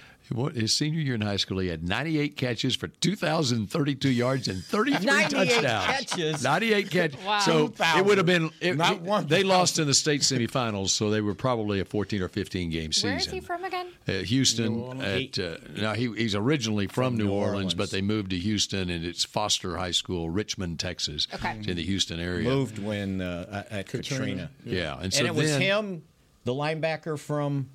[0.55, 5.07] his senior year in high school, he had 98 catches for 2,032 yards and 33
[5.07, 5.87] 98 touchdowns.
[5.87, 6.43] Catches.
[6.43, 7.17] 98 catches.
[7.27, 7.41] Wow.
[7.41, 8.51] So it would have been.
[8.61, 9.27] It, Not one.
[9.27, 12.93] They lost in the state semifinals, so they were probably a 14 or 15 game
[12.93, 13.11] season.
[13.11, 13.89] Where is he from again?
[14.07, 15.01] Uh, Houston.
[15.01, 18.31] At uh, now he, he's originally from, from New, New Orleans, Orleans, but they moved
[18.31, 21.27] to Houston, and it's Foster High School, Richmond, Texas.
[21.35, 21.57] Okay.
[21.59, 22.49] It's in the Houston area.
[22.49, 24.03] Moved when uh, at Katrina.
[24.03, 24.51] Katrina.
[24.65, 26.03] Yeah, and, and so it was him,
[26.47, 27.69] the linebacker from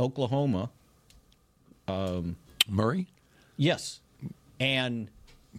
[0.00, 0.70] Oklahoma.
[1.88, 2.36] Um,
[2.68, 3.08] Murray?
[3.56, 4.00] Yes.
[4.60, 5.10] And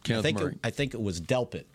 [0.03, 0.53] Kenneth I think Murray.
[0.53, 1.65] It, I think it was Delpit.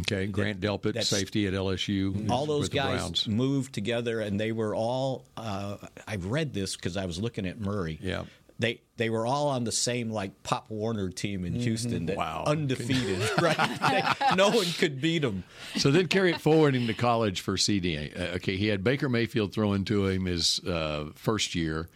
[0.00, 2.30] Okay, Grant Delpit, safety at LSU.
[2.30, 5.26] All those guys moved together, and they were all.
[5.36, 5.76] Uh,
[6.08, 7.98] I've read this because I was looking at Murray.
[8.02, 8.24] Yeah.
[8.62, 12.44] They they were all on the same like Pop Warner team in Houston, that wow.
[12.46, 13.18] undefeated.
[13.42, 15.42] right, no one could beat them.
[15.76, 18.16] So then carry it forward into college for CeeDee.
[18.18, 21.88] Uh, okay, he had Baker Mayfield throwing to him his uh, first year.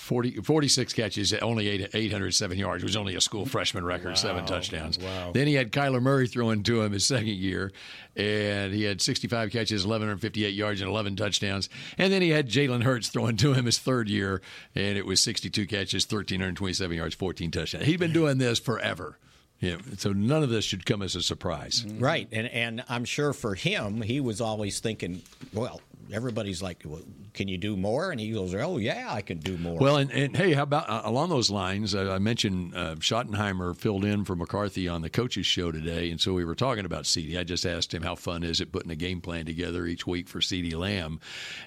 [0.00, 2.82] 40, 46 catches, only eight, 807 yards.
[2.82, 4.14] It was only a school freshman record, wow.
[4.14, 4.98] seven touchdowns.
[4.98, 5.32] Wow.
[5.32, 7.70] Then he had Kyler Murray throwing to him his second year,
[8.16, 11.68] and he had 65 catches, 1,158 yards, and 11 touchdowns.
[11.98, 14.40] And then he had Jalen Hurts throwing to him his third year,
[14.74, 17.84] and it was 62 catches, 1,327 yards, 14 touchdowns.
[17.84, 19.18] He'd been doing this forever.
[19.60, 21.84] Yeah, so none of this should come as a surprise.
[21.86, 22.26] Right.
[22.32, 25.20] And and I'm sure for him, he was always thinking,
[25.52, 25.82] well,
[26.12, 27.02] everybody's like, well,
[27.34, 30.10] "Can you do more?" And he goes, "Oh yeah, I can do more." Well, and,
[30.10, 31.94] and hey, how about uh, along those lines?
[31.94, 36.20] Uh, I mentioned uh, Schottenheimer filled in for McCarthy on the coaches show today, and
[36.20, 37.38] so we were talking about CeeDee.
[37.38, 40.28] I just asked him how fun is it putting a game plan together each week
[40.28, 41.20] for CeeDee Lamb,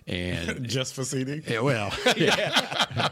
[0.08, 1.50] and just for CeeDee.
[1.50, 3.10] Yeah, well, yeah.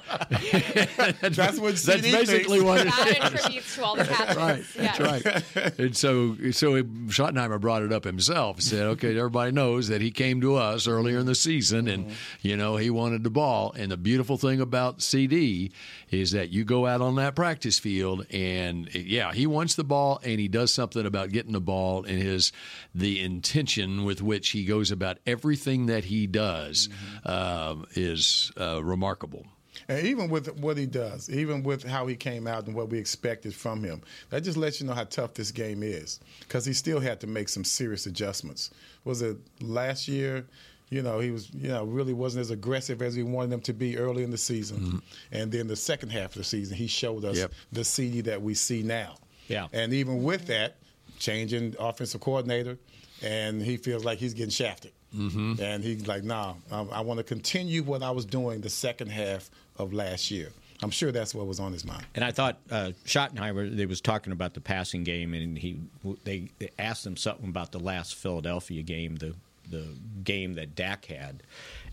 [1.21, 2.63] that's, that's what CeeDee that's basically thinks.
[2.63, 4.63] what it that attributes to all the That's right.
[4.75, 4.97] Yeah.
[4.97, 5.79] That's right.
[5.79, 8.61] And so, so Schottenheimer brought it up himself.
[8.61, 12.15] Said, "Okay, everybody knows that he came to us earlier in the season, and mm-hmm.
[12.41, 13.73] you know he wanted the ball.
[13.77, 15.71] And the beautiful thing about CeeDee
[16.09, 20.19] is that you go out on that practice field, and yeah, he wants the ball,
[20.23, 22.51] and he does something about getting the ball, and his
[22.95, 27.81] the intention with which he goes about everything that he does mm-hmm.
[27.81, 29.45] uh, is uh, remarkable.
[29.87, 32.97] And even with what he does, even with how he came out and what we
[32.97, 36.19] expected from him, that just lets you know how tough this game is.
[36.39, 38.69] Because he still had to make some serious adjustments.
[39.03, 40.45] Was it last year?
[40.91, 43.73] You know, he was, you know, really wasn't as aggressive as we wanted him to
[43.73, 44.77] be early in the season.
[44.77, 44.97] Mm-hmm.
[45.31, 47.53] And then the second half of the season, he showed us yep.
[47.71, 49.15] the CeeDee that we see now.
[49.47, 49.67] Yeah.
[49.71, 50.75] And even with that,
[51.17, 52.77] changing offensive coordinator,
[53.23, 54.91] and he feels like he's getting shafted.
[55.15, 55.61] Mm-hmm.
[55.61, 59.07] And he's like, nah, I, I want to continue what I was doing the second
[59.11, 60.49] half of last year.
[60.83, 62.05] I'm sure that's what was on his mind.
[62.15, 65.79] And I thought uh, Schottenheimer, they was talking about the passing game, and he
[66.23, 69.35] they, they asked him something about the last Philadelphia game, the
[69.71, 71.43] the game that Dak had,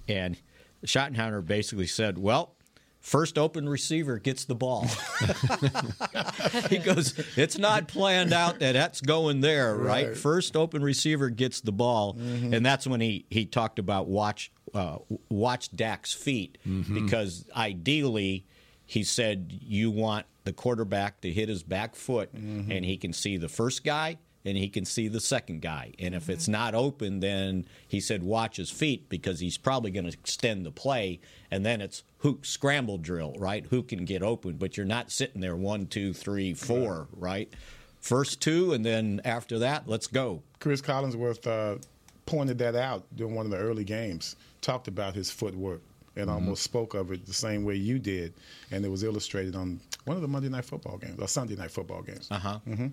[0.07, 0.37] and
[0.85, 2.55] Schottenheimer basically said, "Well,
[3.01, 4.83] first open receiver gets the ball.
[6.69, 10.09] he goes, it's not planned out that that's going there, right?
[10.09, 10.17] right.
[10.17, 12.53] First open receiver gets the ball, mm-hmm.
[12.53, 17.05] and that's when he he talked about watch uh, watch Dak's feet mm-hmm.
[17.05, 18.45] because ideally
[18.85, 22.71] he said you want the quarterback to hit his back foot mm-hmm.
[22.71, 25.93] and he can see the first guy and he can see the second guy.
[25.99, 30.07] And if it's not open, then he said watch his feet because he's probably going
[30.07, 31.21] to extend the play.
[31.51, 33.67] And then it's who scramble drill, right?
[33.67, 34.55] Who can get open?
[34.55, 37.53] But you're not sitting there one, two, three, four, right?
[38.01, 40.43] First two, and then after that, let's go.
[40.61, 41.79] Chris Collinsworth uh,
[42.27, 44.37] pointed that out during one of the early games.
[44.61, 45.83] Talked about his footwork
[46.17, 46.35] and mm-hmm.
[46.35, 48.35] almost spoke of it the same way you did,
[48.71, 51.71] and it was illustrated on one of the Monday night football games or Sunday night
[51.71, 52.29] football games.
[52.31, 52.59] Uh huh.
[52.69, 52.89] Mm-hmm.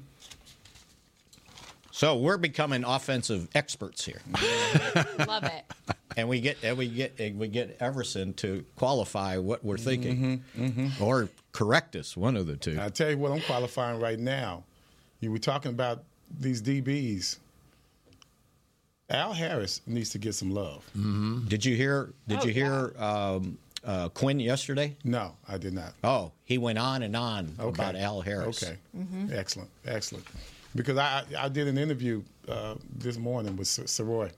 [1.95, 4.19] So we're becoming offensive experts here.
[5.25, 5.63] Love it.
[6.17, 10.41] And we get and we get and we get Everson to qualify what we're thinking,
[10.57, 11.01] mm-hmm, mm-hmm.
[11.01, 12.77] or correct us, one of the two.
[12.81, 14.65] I tell you what, I'm qualifying right now.
[15.21, 16.03] You were talking about
[16.37, 17.37] these DBs.
[19.09, 20.85] Al Harris needs to get some love.
[20.97, 21.47] Mm-hmm.
[21.47, 22.11] Did you hear?
[22.27, 24.97] Did oh, you hear um, uh, Quinn yesterday?
[25.05, 25.93] No, I did not.
[26.03, 27.69] Oh, he went on and on okay.
[27.69, 28.61] about Al Harris.
[28.61, 28.75] Okay,
[29.31, 30.25] excellent, excellent
[30.75, 34.31] because I I did an interview uh, this morning with Soroy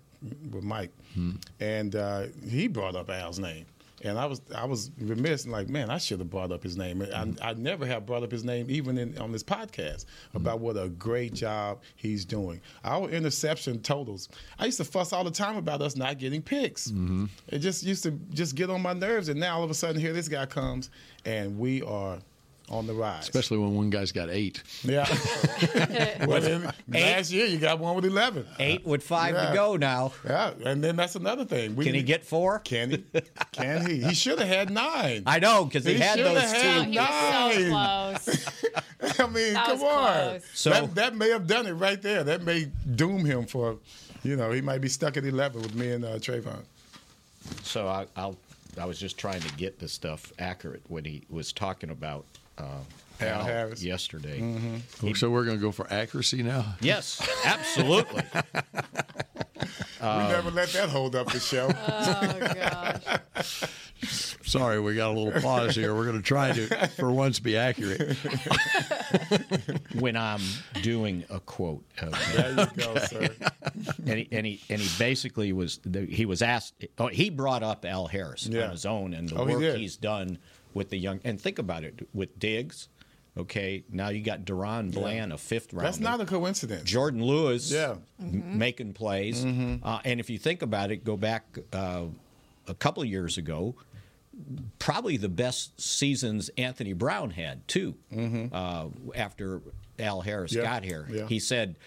[0.52, 1.32] with Mike, hmm.
[1.60, 3.66] and uh, he brought up Al's name.
[4.04, 6.78] And I was I was remiss and like, man, I should have brought up his
[6.78, 7.02] name.
[7.02, 10.66] I, I never have brought up his name even in, on this podcast about mm-hmm.
[10.66, 12.62] what a great job he's doing.
[12.84, 14.30] Our interception totals.
[14.60, 16.90] I used to fuss all the time about us not getting picks.
[16.92, 17.26] Mm-hmm.
[17.48, 19.30] It just used to just get on my nerves.
[19.30, 20.92] And now all of a sudden here this guy comes
[21.26, 22.20] and we are
[22.70, 23.24] on the rise.
[23.24, 24.62] Especially when one guy's got eight.
[24.84, 25.08] Yeah.
[26.26, 28.46] well, then, last year you got one with 11.
[28.60, 29.50] Eight with five yeah.
[29.50, 30.12] to go now.
[30.26, 31.76] Yeah, and then that's another thing.
[31.76, 32.60] We, can he get four?
[32.60, 33.06] Can he?
[33.52, 34.02] Can he?
[34.02, 35.24] He should have had nine.
[35.26, 36.92] I know, because he, he, had those had two.
[36.92, 38.18] Nine.
[38.20, 38.34] So
[39.24, 40.40] I mean, that come on.
[40.54, 42.24] So that, that, may have done it right there.
[42.24, 43.78] That may doom him for,
[44.24, 46.64] you know, he might be stuck at 11 with me and uh, Trayvon.
[47.64, 48.38] So I, I'll
[48.80, 52.26] I was just trying to get the stuff accurate when he was talking about
[52.58, 52.64] uh,
[53.20, 54.40] Al, Harris yesterday.
[54.40, 55.08] Mm-hmm.
[55.08, 56.76] He, so we're going to go for accuracy now.
[56.82, 58.24] Yes, absolutely.
[60.02, 61.70] we never let that hold up the show.
[61.88, 63.64] oh gosh.
[64.46, 65.94] Sorry, we got a little pause here.
[65.94, 68.16] We're going to try to, for once, be accurate.
[70.00, 70.40] when I'm
[70.82, 73.30] doing a quote, there you go, sir.
[74.06, 76.86] And he, and he and he basically was he was asked.
[76.98, 78.66] Oh, he brought up Al Harris yeah.
[78.66, 80.38] on his own and the oh, work he he's done
[80.74, 81.20] with the young.
[81.24, 82.90] And think about it with Diggs.
[83.38, 85.36] Okay, now you got DaRon Bland, yeah.
[85.36, 85.86] a fifth round.
[85.86, 86.90] That's not a coincidence.
[86.90, 88.58] Jourdan Lewis, yeah, mm-hmm.
[88.58, 89.46] making plays.
[89.46, 89.86] Mm-hmm.
[89.88, 92.06] Uh, and if you think about it, go back uh,
[92.68, 93.76] a couple of years ago,
[94.80, 97.96] probably the best seasons Anthony Brown had too.
[98.12, 98.48] Mm-hmm.
[98.52, 99.62] Uh, after
[100.00, 100.64] Al Harris yeah.
[100.64, 101.28] got here, yeah.
[101.28, 101.78] he said,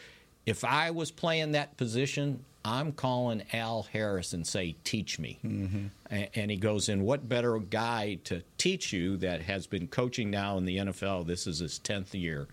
[0.47, 5.39] "If I was playing that position, I'm calling Al Harris and say, teach me.
[5.45, 5.87] Mm-hmm.
[6.35, 10.59] And he goes in, what better guy to teach you that has been coaching now
[10.59, 11.27] in the NFL?
[11.27, 12.49] This is his 10th year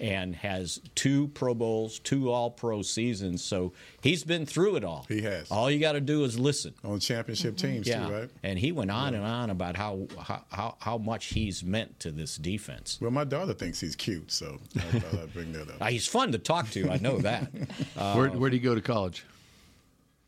[0.00, 3.42] and has two Pro Bowls, two All Pro seasons.
[3.42, 5.06] So he's been through it all.
[5.08, 5.50] He has.
[5.50, 6.74] All you got to do is listen.
[6.84, 7.66] On championship mm-hmm.
[7.66, 8.06] teams, yeah.
[8.06, 8.30] too, right?
[8.42, 9.18] And he went on yeah.
[9.18, 10.06] and on about how,
[10.50, 12.98] how, how much he's meant to this defense.
[13.00, 15.88] Well, my daughter thinks he's cute, so I thought I'd bring that up.
[15.88, 16.90] He's fun to talk to.
[16.90, 17.50] I know that.
[17.96, 19.24] uh, where, where'd he go to college?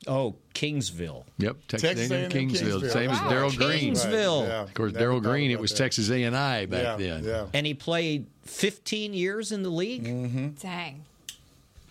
[0.06, 1.24] Oh, Kingsville.
[1.38, 2.80] Yep, Texas, Texas A&M, Kingsville.
[2.80, 2.90] Kingsville.
[2.90, 3.24] Same wow.
[3.24, 3.94] as Darrell Green.
[3.94, 4.40] Kingsville.
[4.40, 4.48] Right.
[4.48, 4.62] Yeah.
[4.62, 5.50] Of course, Darrell Green.
[5.50, 5.76] It was that.
[5.78, 6.96] Texas A and I back yeah.
[6.96, 7.24] then.
[7.24, 7.46] Yeah.
[7.52, 10.04] And he played 15 years in the league.
[10.04, 10.48] Mm-hmm.
[10.60, 11.04] Dang.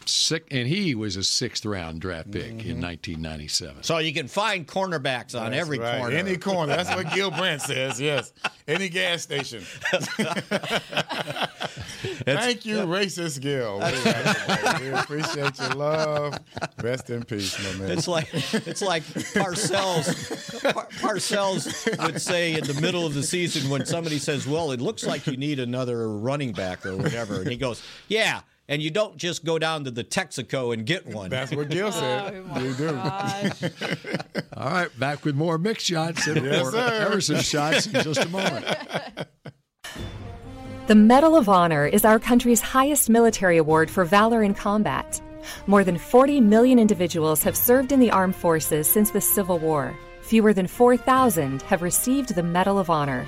[0.10, 2.69] Sick, and he was a sixth round draft pick mm-hmm.
[2.69, 3.84] in 1997.
[3.84, 6.00] So you can find cornerbacks on That's every right.
[6.00, 6.15] corner.
[6.15, 6.76] Any corner.
[6.76, 8.02] That's what Gil Brandt says.
[8.02, 8.34] Yes.
[8.67, 9.62] Any gas station.
[12.26, 13.80] Thank you, racist Gil.
[14.82, 16.39] We, appreciate your love.
[16.82, 17.91] Rest in peace, my man.
[17.91, 20.63] It's like it's like Parcells.
[20.74, 24.82] Par- Parcells would say in the middle of the season when somebody says, "Well, it
[24.82, 28.92] looks like you need another running back or whatever," and he goes, "Yeah." And you
[28.92, 31.32] don't just go down to the Texaco and get one.
[31.32, 32.46] That's what Gil oh, said.
[32.54, 32.90] Oh, you do.
[34.56, 38.30] All right, back with more Mick Shots and yes, more Everson shots in just a
[38.30, 38.66] moment.
[40.86, 45.20] The Medal of Honor is our country's highest military award for valor in combat.
[45.66, 49.98] More than 40 million individuals have served in the armed forces since the Civil War.
[50.22, 53.28] Fewer than 4,000 have received the Medal of Honor.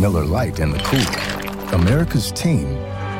[0.00, 1.74] Miller Lite in the cooler.
[1.80, 2.66] America's team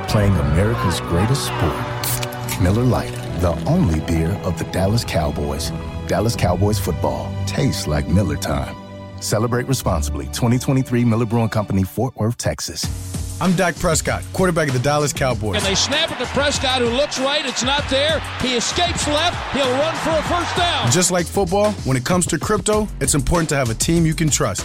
[0.08, 2.60] playing America's greatest sport.
[2.62, 5.70] Miller Lite, the only beer of the Dallas Cowboys.
[6.08, 8.74] Dallas Cowboys football tastes like Miller time.
[9.20, 10.26] Celebrate responsibly.
[10.26, 12.84] 2023 Miller Brewing Company, Fort Worth, Texas.
[13.40, 15.56] I'm Dak Prescott, quarterback of the Dallas Cowboys.
[15.56, 17.44] And they snap it to Prescott, who looks right.
[17.44, 18.20] It's not there.
[18.40, 19.36] He escapes left.
[19.54, 20.90] He'll run for a first down.
[20.90, 24.14] Just like football, when it comes to crypto, it's important to have a team you
[24.14, 24.64] can trust.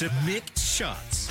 [0.00, 1.30] To Mick Shots.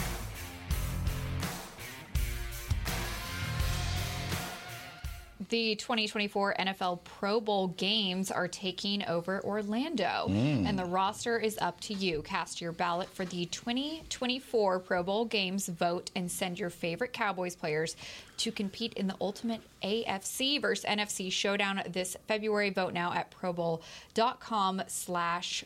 [5.47, 10.67] The 2024 NFL Pro Bowl games are taking over Orlando, Mm.
[10.67, 12.21] and the roster is up to you.
[12.23, 17.55] Cast your ballot for the 2024 Pro Bowl games, vote, and send your favorite Cowboys
[17.55, 17.95] players
[18.37, 22.69] to compete in the ultimate AFC versus NFC showdown this February.
[22.69, 25.63] Vote now at probowl.com slash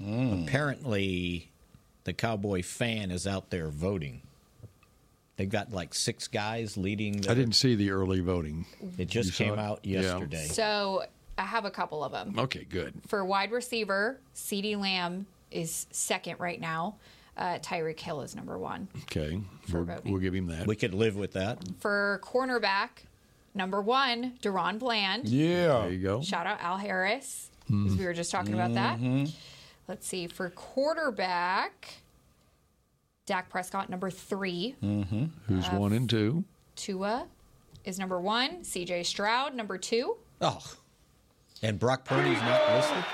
[0.00, 0.44] vote.
[0.46, 1.50] Apparently,
[2.04, 4.22] the Cowboy fan is out there voting.
[5.36, 7.20] They've got like six guys leading.
[7.20, 8.66] The, I didn't see the early voting.
[8.98, 9.58] It just You saw came it?
[9.60, 10.00] out Yeah.
[10.00, 10.46] yesterday.
[10.46, 11.04] So
[11.36, 12.34] I have a couple of them.
[12.38, 12.94] Okay, good.
[13.06, 16.96] For wide receiver, CeeDee Lamb is second right now.
[17.36, 18.88] Uh, Tyreek Hill is number one.
[19.04, 19.40] Okay,
[19.72, 20.66] we'll, give him that.
[20.66, 21.58] We could live with that.
[21.78, 22.88] For cornerback,
[23.54, 25.28] number one, DaRon Bland.
[25.28, 25.82] Yeah.
[25.82, 26.20] There you go.
[26.20, 27.96] Shout out Al Harris, Mm.
[27.96, 28.98] we were just talking about that.
[29.88, 30.26] Let's see.
[30.26, 31.94] For quarterback,
[33.26, 34.76] Dak Prescott, number three.
[34.82, 35.24] Mm-hmm.
[35.46, 36.44] Who's Uh, one and two?
[36.76, 37.26] Tua
[37.84, 38.58] is number one.
[38.62, 40.16] CJ Stroud, number two.
[40.40, 40.62] Oh,
[41.62, 43.04] and Brock Purdy's not listed.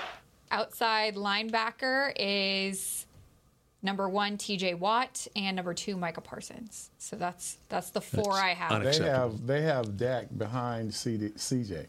[0.50, 3.06] Outside linebacker is
[3.82, 6.90] number one TJ Watt and number two Micah Parsons.
[6.98, 8.82] So that's that's the four I have.
[8.82, 11.86] They have they have Dak behind CD, CJ.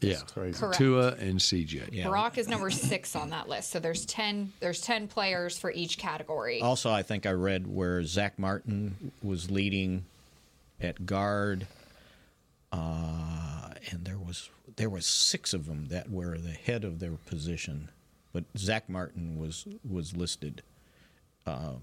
[0.00, 0.58] Yeah, crazy.
[0.58, 0.78] Correct.
[0.78, 2.04] Tua and CJ.
[2.04, 3.70] Brock is number six on that list.
[3.70, 6.60] So there's ten there's ten players for each category.
[6.60, 10.04] Also, I think I read where Zack Martin was leading
[10.80, 11.66] at guard,
[12.72, 17.12] uh, and there was there was six of them that were the head of their
[17.26, 17.90] position,
[18.32, 20.62] but Zack Martin was was listed.
[21.46, 21.74] Uh,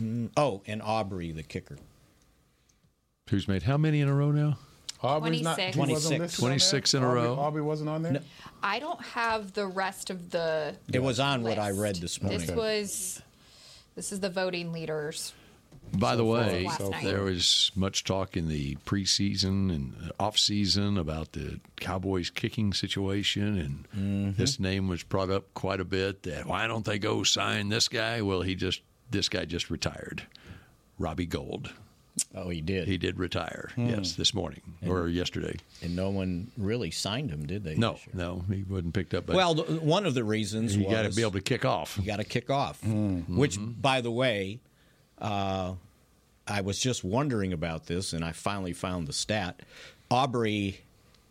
[0.00, 1.76] mm, oh, and Aubrey, the kicker.
[3.28, 4.58] Who's made how many in a row now?
[5.02, 5.58] Aubrey's not.
[5.58, 5.76] he 26.
[5.76, 6.20] wasn't 26.
[6.20, 7.00] listed on 26 there?
[7.00, 7.34] in a Aubrey- row.
[7.38, 8.20] Aubrey wasn't on there.
[8.62, 12.40] I don't have the rest of the It was on what I read this morning.
[12.40, 13.22] This was
[13.96, 15.32] this is the voting leaders.
[15.92, 16.46] By the So far.
[16.46, 17.02] way, Last night.
[17.04, 23.58] there was much talk in the preseason and off season about the Cowboys kicking situation,
[23.58, 24.40] and Mm-hmm.
[24.40, 26.22] this name was brought up quite a bit.
[26.22, 28.22] That why don't they go sign this guy?
[28.22, 30.22] Well, he just this guy just retired,
[30.98, 31.72] Robbie Gould.
[32.34, 32.88] Oh, he did.
[32.88, 33.70] He did retire.
[33.74, 33.88] Hmm.
[33.88, 35.56] Yes, this morning or yesterday.
[35.82, 37.76] And no one really signed him, did they?
[37.76, 39.26] No, no, he wasn't picked up.
[39.26, 41.96] By, well, one of the reasons you got to be able to kick off.
[41.98, 42.82] You got to kick off.
[42.84, 44.60] Which, by the way,
[45.18, 45.74] uh,
[46.46, 49.60] I was just wondering about this, and I finally found the stat.
[50.10, 50.80] Aubrey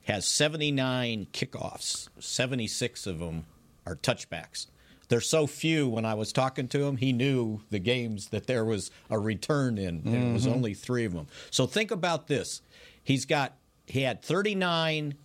[0.05, 2.07] has 79 kickoffs.
[2.19, 3.45] 76 of them
[3.86, 4.67] are touchbacks.
[5.10, 5.89] There's so few.
[5.89, 9.78] When I was talking to him, he knew the games that there was a return
[9.78, 10.53] in, and it was Mhm.
[10.53, 11.28] only three of them.
[11.51, 12.62] So think about this.
[13.03, 13.55] He's got
[13.88, 15.16] he had 39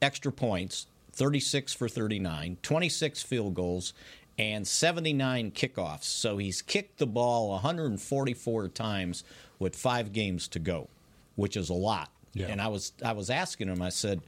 [0.00, 3.92] extra points, 36 for 39, 26 field goals,
[4.38, 6.04] and 79 kickoffs.
[6.04, 9.24] So he's kicked the ball 144 times
[9.58, 10.88] with five games to go,
[11.34, 12.10] which is a lot.
[12.32, 12.46] Yeah.
[12.46, 13.82] And I was I was asking him.
[13.82, 14.20] I said,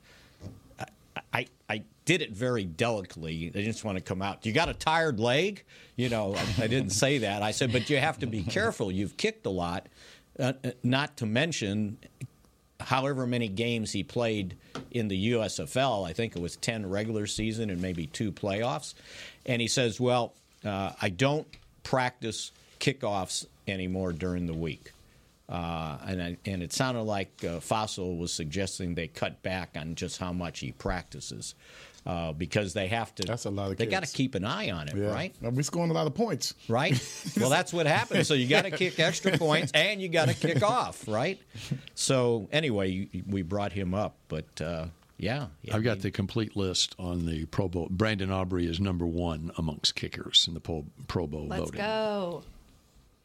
[0.81, 0.87] I,
[1.33, 3.49] I I did it very delicately.
[3.49, 4.45] They just want to come out.
[4.45, 5.65] You got a tired leg,
[5.97, 6.35] you know.
[6.35, 7.43] I, I didn't say that.
[7.43, 8.93] I said, but you have to be careful.
[8.93, 9.89] You've kicked a lot.
[10.39, 11.99] Uh, uh, not to mention
[12.81, 14.57] however many games he played
[14.91, 16.07] in the USFL.
[16.07, 18.95] I think it was 10 regular season and maybe two playoffs.
[19.47, 20.35] And he says, Well,
[20.65, 21.47] uh, I don't
[21.83, 24.93] practice kickoffs anymore during the week.
[25.49, 29.95] Uh, and, I, and it sounded like uh, Fassel was suggesting they cut back on
[29.95, 31.55] just how much he practices
[32.07, 33.25] uh, because they have to.
[33.25, 35.13] That's a lot of They got to keep an eye on it, Yeah.
[35.13, 35.35] right?
[35.43, 36.55] We're scoring a lot of points.
[36.69, 36.99] Right?
[37.39, 38.27] Well, that's what happens.
[38.29, 41.39] So you got to kick extra points and you got to kick off, right?
[41.95, 44.87] So anyway, we brought him up, but uh,
[45.19, 47.89] yeah, yeah, I've got the complete list on the Pro Bowl.
[47.91, 51.81] Brandon Aubrey is number one amongst kickers in the Pro, Pro Bowl Let's voting.
[51.81, 52.45] go.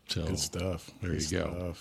[0.08, 0.92] So Good stuff.
[1.02, 1.74] There Good you go.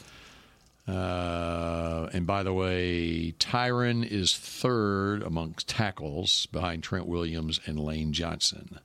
[0.88, 8.12] Uh, and by the way, Tyron is third amongst tackles behind Trent Williams and Lane
[8.12, 8.80] Johnson.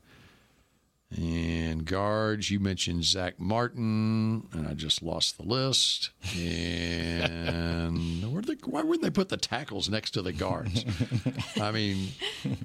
[1.16, 6.10] And guards, you mentioned Zack Martin, and I just lost the list.
[6.36, 10.84] And where they, why wouldn't they put the tackles next to the guards?
[11.62, 12.10] I mean,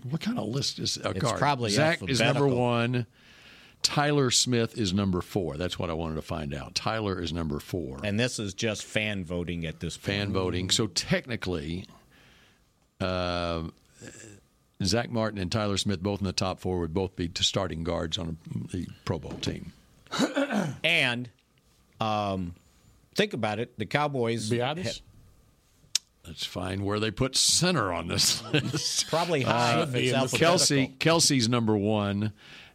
[0.08, 1.38] what kind of list is a It's guard?
[1.38, 3.06] probably Zack is number one.
[3.82, 5.56] Tyler Smith is number four.
[5.56, 6.74] That's what I wanted to find out.
[6.74, 7.98] Tyler is number four.
[8.04, 10.04] And this is just fan voting at this point.
[10.18, 10.70] Fan voting.
[10.70, 11.86] So technically,
[13.00, 13.62] uh,
[14.84, 18.18] Zack Martin and Tyler Smith, both in the top four, would both be starting guards
[18.18, 18.36] on
[18.72, 19.72] the Pro Bowl team.
[20.84, 21.28] And
[22.00, 22.54] um,
[23.14, 23.78] think about it.
[23.78, 24.50] The Cowboys.
[24.50, 25.00] Biadasz?
[26.26, 29.06] Let's find where they put center on this list.
[29.10, 30.56] Probably high if it's alphabetical.
[30.58, 32.32] Kelce, Kelce's number one,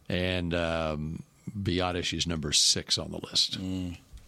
[0.08, 1.22] and um,
[1.56, 3.58] Biadasz is number six on the list.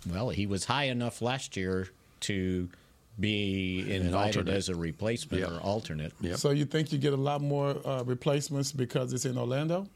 [0.08, 1.88] Well, he was high enough last year
[2.20, 2.68] to
[3.18, 6.12] be invited as a replacement or alternate.
[6.36, 9.86] So you think you get a lot more uh, replacements because it's in Orlando?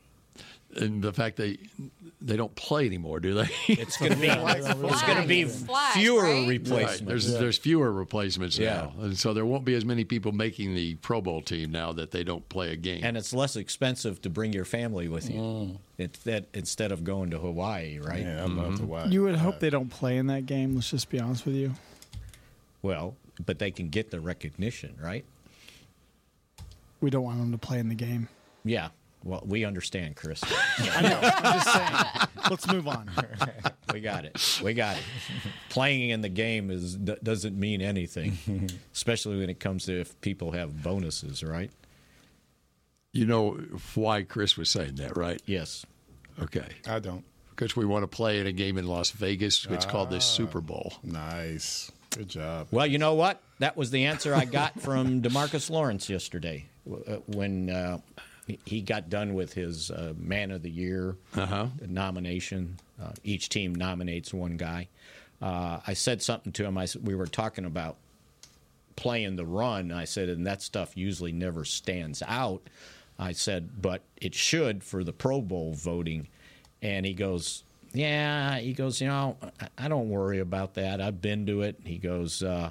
[0.77, 1.59] And the fact they
[2.21, 3.49] they don't play anymore, do they?
[3.67, 5.45] It's going to be it's going to be
[5.95, 6.49] fewer right?
[6.49, 7.01] replacements.
[7.01, 7.07] Right.
[7.09, 8.75] There's there's fewer replacements Yeah.
[8.75, 11.93] now, and so there won't be as many people making the Pro Bowl team now
[11.93, 13.01] that they don't play a game.
[13.03, 15.79] and it's less expensive to bring your family with you.
[15.99, 18.21] It's that instead of going to Hawaii, right?
[18.21, 18.87] Yeah, I love to mm-hmm.
[18.87, 19.11] watch.
[19.11, 20.75] You would hope they don't play in that game.
[20.75, 21.75] Let's just be honest with you.
[22.83, 25.25] Well, but they can get the recognition, right?
[27.01, 28.29] We don't want them to play in the game.
[28.65, 28.89] Yeah.
[29.23, 30.43] Well, we understand, Chris.
[30.79, 31.21] I know.
[31.23, 32.29] I'm just saying.
[32.51, 33.11] Let's move on.
[33.93, 34.61] we got it.
[34.63, 35.03] We got it.
[35.69, 38.39] Playing in the game is d- doesn't mean anything,
[38.95, 41.71] especially when it comes to if people have bonuses, right?
[43.13, 43.59] you know
[43.95, 45.43] why Chris was saying that, right?
[45.47, 45.85] Yes.
[46.41, 46.67] Okay.
[46.87, 47.25] I don't.
[47.51, 49.67] Because we want to play in a game in Las Vegas.
[49.69, 50.95] It's called the Super Bowl.
[51.03, 51.91] Nice.
[52.11, 52.69] Good job.
[52.71, 53.43] Well, you know what?
[53.59, 57.99] That was the answer I got from DeMarcus Lawrence yesterday uh, when uh,
[58.65, 61.67] he- got done with his uh, Man of the Year Uh-huh.
[61.87, 62.79] nomination.
[63.01, 64.89] Uh, each team nominates one guy.
[65.41, 66.77] Uh, I said something to him.
[66.77, 67.97] I we were talking about
[68.97, 69.91] playing the run.
[69.93, 72.63] I said, and that stuff usually never stands out.
[73.19, 76.29] I said, but it should for the Pro Bowl voting.
[76.83, 78.59] And he goes, yeah.
[78.59, 81.01] He goes, you know, I- I don't worry about that.
[81.01, 81.77] I've been to it.
[81.85, 82.71] He goes, uh,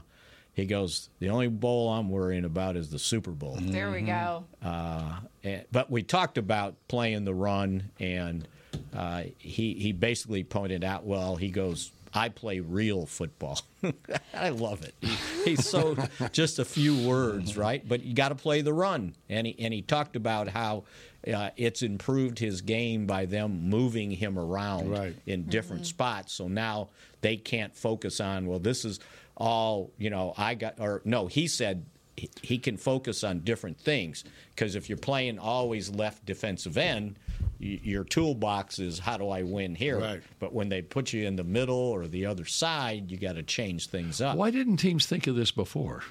[0.60, 3.58] he goes, the only bowl I'm worrying about is the Super Bowl.
[3.60, 4.46] There we go.
[4.64, 8.48] Uh, and- but we talked about playing the run, and
[8.96, 13.60] uh, he he basically pointed out, well, he goes, I play real football.
[14.34, 14.96] I love it.
[15.02, 15.16] He,
[15.52, 15.96] he's so
[16.32, 17.88] just a few words, right?
[17.88, 20.84] But you got to play the run, and he and he talked about how.
[21.28, 25.14] Uh, it's improved his game by them moving him around Right.
[25.26, 26.32] in different spots.
[26.32, 26.88] So now
[27.20, 29.02] they can't focus on, well, this is
[29.40, 31.86] all, you know, I got, or no, he said
[32.18, 34.24] he- he can focus on different things
[34.54, 37.16] because if you're playing always left defensive end,
[37.62, 40.00] y- your toolbox is how do I win here?
[40.00, 40.22] Right.
[40.40, 43.44] But when they put you in the middle or the other side, you got to
[43.44, 44.36] change things up.
[44.36, 46.04] Why didn't teams think of this before?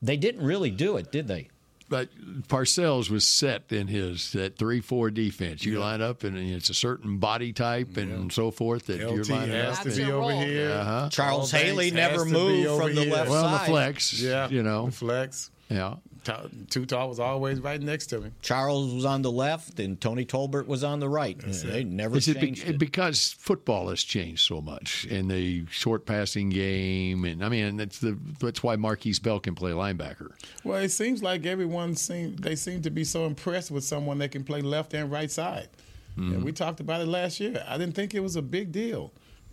[0.00, 1.48] They didn't really do it, did they?
[1.90, 2.08] But
[2.48, 5.64] Parcells was set in his that three four defense.
[5.64, 9.28] You line up and it's a certain body type and so forth that you're LT
[9.28, 9.82] lining has up.
[9.82, 10.70] to and- be over here.
[10.70, 11.08] Uh-huh.
[11.10, 13.12] Charles All Haley never has to be moved over from the here.
[13.12, 15.50] left Well, the flex, Yeah, you know, the flex.
[15.70, 15.94] Yeah.
[16.24, 18.30] Tutal was always right next to me.
[18.42, 21.38] Charles was on the left and Tony Tolbert was on the right.
[21.38, 22.78] They never Is it be- changed it.
[22.78, 28.00] because football has changed so much in the short passing game, and I mean that's
[28.00, 30.32] the that's why Markquese Bell can play linebacker.
[30.62, 34.30] Well, it seems like everyone seem they seem to be so impressed with someone that
[34.30, 35.68] can play left and right side.
[36.16, 37.64] And we talked about it last year.
[37.66, 39.10] I didn't think it was a big deal.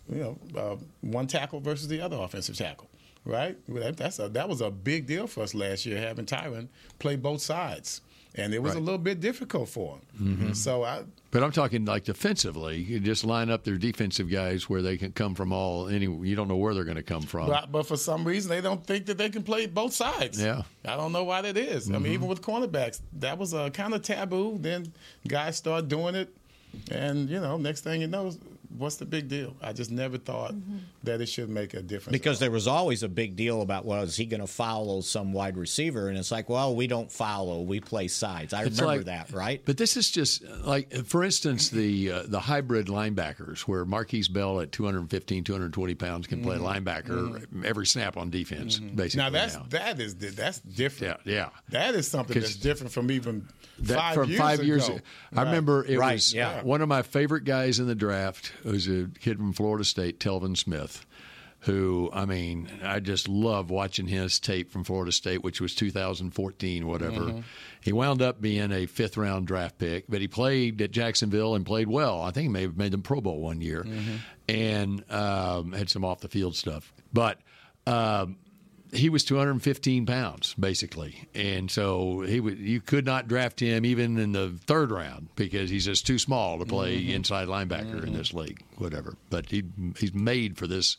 [0.09, 0.19] You
[0.53, 2.89] know, uh, one tackle versus the other offensive tackle,
[3.27, 3.57] right?
[3.67, 7.15] That, that's a, that was a big deal for us last year having Tyron play
[7.15, 8.01] both sides,
[8.35, 10.01] and it was a little bit difficult for him.
[10.21, 10.53] Mm-hmm.
[10.53, 12.77] So I, But I'm talking like defensively.
[12.77, 16.05] You just line up their defensive guys where they can come from all any.
[16.05, 17.47] You don't know where they're going to come from.
[17.47, 20.41] But, but for some reason, they don't think that they can play both sides.
[20.41, 20.63] Yeah.
[20.85, 21.89] I don't know why that is.
[21.89, 22.13] I mean, mm-hmm.
[22.13, 24.57] even with cornerbacks, that was uh, a kind of taboo.
[24.59, 24.93] Then
[25.27, 26.29] guys start doing it,
[26.91, 28.31] and you know, next thing you know,
[28.75, 29.55] what's the big deal?
[29.61, 30.53] I just never thought
[31.03, 32.11] that it should make a difference.
[32.17, 35.33] Because there was always a big deal about, well, is he going to follow some
[35.33, 36.09] wide receiver?
[36.09, 38.53] And it's like, well, we don't follow, we play sides.
[38.53, 39.61] I It's remember like- that, right?
[39.65, 44.59] But this is just like, for instance, the uh, the hybrid linebackers, where Markquese Bell
[44.61, 46.83] at 215, 220 pounds can play Mhm.
[46.83, 49.23] linebacker every snap on defense, basically.
[49.23, 49.65] now that's now.
[49.69, 51.19] that is that's different.
[51.25, 51.49] Yeah, yeah.
[51.69, 53.47] That is something 'Cause that's different from even
[53.79, 54.65] That five from years five ago.
[54.67, 54.99] years ago.
[55.33, 55.43] I Right.
[55.45, 56.63] remember it Right, was yeah.
[56.63, 60.57] one of my favorite guys in the draft was a kid from Florida State, Telvin
[60.57, 61.05] Smith.
[61.61, 66.87] who I mean, I just love watching his tape from Florida State, which was 2014,
[66.87, 67.21] whatever.
[67.21, 67.39] Mm-hmm.
[67.81, 71.65] He wound up being a fifth round draft pick, but he played at Jacksonville and
[71.65, 72.21] played well.
[72.21, 74.15] I think he may have made them Pro Bowl one year, mm-hmm.
[74.47, 76.93] and um, had some off the field stuff.
[77.11, 77.39] But
[77.87, 78.37] um,
[78.93, 84.17] he was 215 pounds basically, and so he w- you could not draft him even
[84.17, 87.15] in the third round because he's just too small to play mm-hmm.
[87.15, 88.07] inside linebacker mm-hmm.
[88.07, 88.61] in this league.
[88.77, 89.63] Whatever, but he
[89.97, 90.97] he's made for this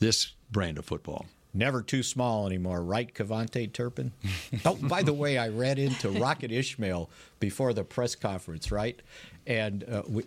[0.00, 1.26] this brand of football.
[1.54, 4.12] Never too small anymore, right, KaVontae Turpin?
[4.66, 7.08] oh, by the way, I read into Rocket Ismail
[7.40, 9.00] before the press conference, right?
[9.46, 10.24] And uh, we,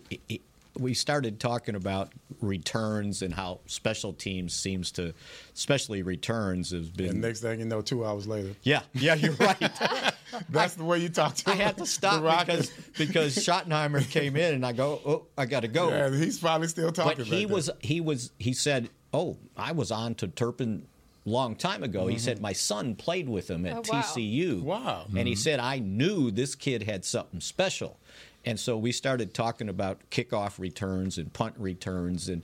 [0.78, 5.14] we started talking about returns and how special teams seems to,
[5.54, 7.10] especially returns, has been.
[7.10, 8.56] And next thing you know, two hours later.
[8.64, 9.60] Yeah, yeah, you're right.
[10.50, 11.52] That's the way you talk to.
[11.52, 15.62] I had to stop because because Schottenheimer came in, and I go, oh, I got
[15.62, 15.90] to go.
[15.90, 17.18] Yeah, he's probably still talking.
[17.18, 20.88] But he was, he was, he said, oh, I was on to Turpin
[21.26, 22.02] long time ago.
[22.02, 22.10] Mm-hmm.
[22.10, 24.02] He said my son played with him at oh, wow.
[24.02, 24.62] TCU.
[24.62, 25.04] Wow!
[25.08, 25.28] And mm-hmm.
[25.28, 28.00] he said I knew this kid had something special.
[28.46, 32.28] And so we started talking about kickoff returns and punt returns.
[32.28, 32.42] And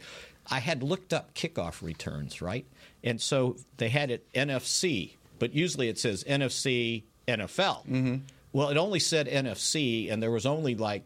[0.49, 2.65] I had looked up kickoff returns, right?
[3.03, 7.85] And so they had it NFC, but usually it says NFC, NFL.
[7.85, 8.15] Mm-hmm.
[8.53, 11.03] Well, it only said NFC, and there was only like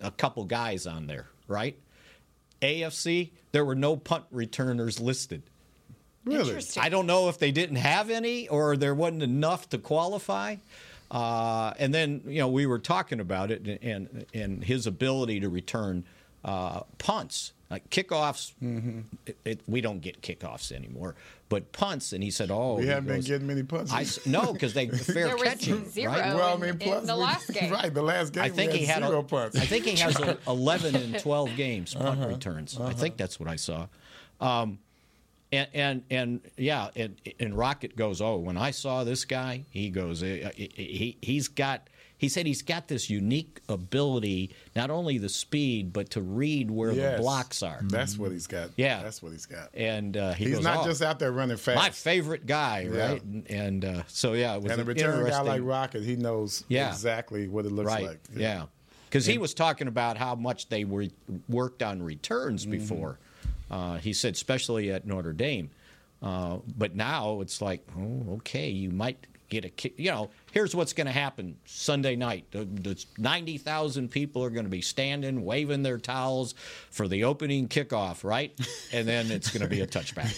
[0.00, 1.76] a couple guys on there, right?
[2.60, 5.42] AFC, there were no punt returners listed.
[6.24, 6.62] Really?
[6.76, 10.56] I don't know if they didn't have any or there wasn't enough to qualify.
[11.10, 15.48] Uh, and then you know we were talking about it and and his ability to
[15.48, 16.04] return
[16.44, 17.52] uh, punts.
[17.70, 19.02] Like kickoffs, mm-hmm.
[19.26, 21.14] it, it, we don't get kickoffs anymore,
[21.48, 22.12] but punts.
[22.12, 25.36] And he said, "Oh, we haven't been getting many punts." I, no, because they fair
[25.36, 25.88] catching.
[25.88, 26.34] Zero right?
[26.34, 27.94] well, I mean, plus in the last game, right?
[27.94, 29.56] The last game, I think he had zero a, punts.
[29.56, 32.76] I think he has a, eleven and twelve games punt uh-huh, returns.
[32.76, 32.88] Uh-huh.
[32.88, 33.86] I think that's what I saw.
[34.40, 34.80] Um,
[35.52, 39.90] and and and yeah, and, and Rocket goes, oh, when I saw this guy, he
[39.90, 41.88] goes, eh, he, he he's got.
[42.16, 46.92] He said he's got this unique ability, not only the speed, but to read where
[46.92, 47.80] yes, the blocks are.
[47.84, 48.68] That's what he's got.
[48.76, 49.70] Yeah, that's what he's got.
[49.72, 51.76] And uh, he he's goes, not oh, just out there running fast.
[51.78, 52.92] My favorite guy, right?
[52.92, 53.10] Yeah.
[53.12, 56.62] And, and uh, so yeah, it was and a return guy like Rocket, he knows
[56.68, 56.90] yeah.
[56.90, 58.04] exactly what it looks right.
[58.04, 58.20] like.
[58.36, 58.66] Yeah,
[59.08, 59.32] because yeah.
[59.32, 61.06] he was talking about how much they were
[61.48, 62.72] worked on returns mm-hmm.
[62.72, 63.18] before.
[63.70, 65.70] Uh, he said, especially at Notre Dame.
[66.22, 69.94] Uh, but now it's like, oh, okay, you might get a kick.
[69.98, 72.46] You know, here's what's going to happen Sunday night.
[72.50, 76.54] The, the 90,000 people are going to be standing, waving their towels
[76.90, 78.58] for the opening kickoff, right?
[78.92, 80.36] And then it's going to be a touchback.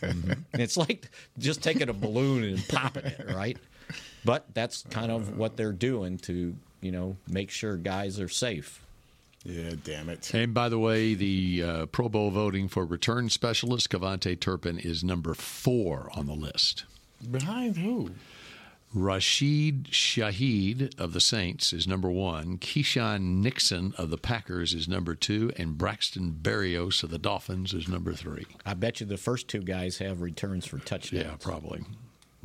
[0.00, 0.32] mm-hmm.
[0.60, 3.58] It's like just taking a balloon and popping it, right?
[4.24, 8.84] But that's kind of what they're doing to, you know, make sure guys are safe.
[9.44, 10.32] Yeah, damn it.
[10.34, 15.02] And by the way, the uh, Pro Bowl voting for return specialist KaVontae Turpin is
[15.02, 16.84] number four on the list.
[17.30, 18.10] Behind who?
[18.94, 22.58] Rashid Shaheed of the Saints is number one.
[22.58, 25.50] Keisean Nixon of the Packers is number two.
[25.56, 28.44] And Braxton Berrios of the Dolphins is number three.
[28.66, 31.24] I bet you the first two guys have returns for touchdowns.
[31.24, 31.84] Yeah, probably.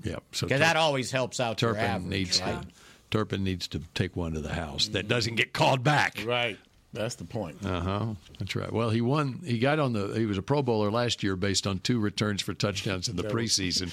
[0.03, 0.23] Yep.
[0.31, 2.61] So Tur- that always helps out Turpin average, needs right?
[2.61, 2.67] to
[3.09, 6.23] Turpin needs to take one to the house that doesn't get called back.
[6.25, 6.57] Right.
[6.93, 7.63] That's the point.
[7.65, 8.05] Uh huh.
[8.39, 8.71] That's right.
[8.71, 9.41] Well, he won.
[9.45, 10.07] He got on the.
[10.13, 13.23] He was a Pro Bowler last year based on two returns for touchdowns in the
[13.23, 13.91] preseason.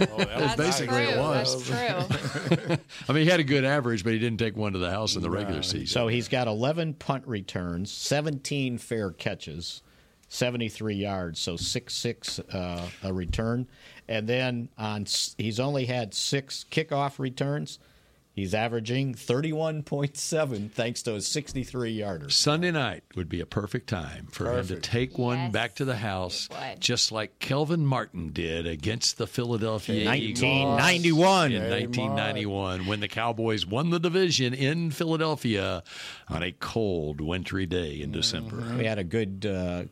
[0.10, 1.14] oh, that basically true.
[1.14, 1.68] it was.
[1.68, 2.76] That's true.
[3.08, 5.14] I mean, he had a good average, but he didn't take one to the house
[5.14, 5.86] in the regular season.
[5.86, 9.82] So he's got 11 punt returns, 17 fair catches,
[10.28, 13.68] 73 yards, so six six uh, a return,
[14.08, 17.78] and then on he's only had six kickoff returns.
[18.32, 22.30] He's averaging 31.7 thanks to his 63 yarder.
[22.30, 24.70] Sunday night would be a perfect time for perfect.
[24.70, 29.18] him to take one yes, back to the house, just like Kelvin Martin did against
[29.18, 31.52] the Philadelphia 1991.
[31.52, 35.82] In 1991, when the Cowboys won the division in Philadelphia
[36.28, 38.56] on a cold, wintry day in December.
[38.56, 38.78] Mm-hmm.
[38.78, 39.84] We had a good, uh,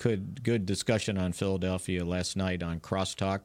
[0.00, 3.40] good, good discussion on Philadelphia last night on Crosstalk.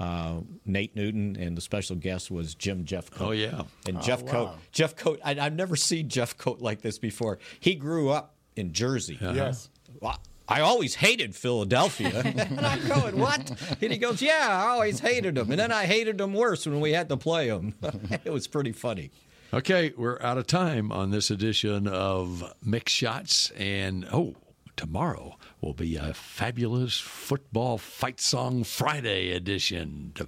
[0.00, 3.20] Uh, Nate Newton, and the special guest was Jim Jeffcoat.
[3.20, 4.32] Oh yeah, and oh, Jeff wow.
[4.32, 4.50] Coat.
[4.72, 5.18] Jeffcoat.
[5.22, 7.38] I, have never seen Jeff Jeffcoat like this before.
[7.58, 9.18] He grew up in Jersey.
[9.20, 9.32] Uh-huh.
[9.34, 9.70] Yes.
[10.00, 12.22] Well, I always hated Philadelphia.
[12.24, 13.52] and I'm going, what?
[13.80, 15.50] And he goes, yeah, I always hated them.
[15.50, 17.74] And then I hated them worse when we had to play them.
[18.24, 19.10] it was pretty funny.
[19.52, 23.50] Okay, we're out of time on this edition of Mick Shots.
[23.50, 24.34] And, oh,
[24.80, 30.12] tomorrow will be a fabulous football fight song Friday edition.
[30.14, 30.26] The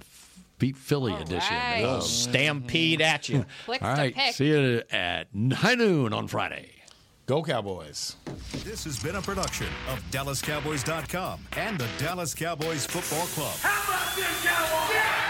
[0.59, 1.55] Beat Philly All edition.
[1.55, 1.81] Right.
[1.83, 3.47] Oh, stampede at you.
[3.67, 4.15] All right.
[4.31, 6.69] See you at high noon on Friday.
[7.25, 8.15] Go Cowboys.
[8.63, 13.55] This has been a production of DallasCowboys.com and the Dallas Cowboys Football Club.
[13.59, 14.93] How about this, Cowboys?
[14.93, 15.22] Yeah!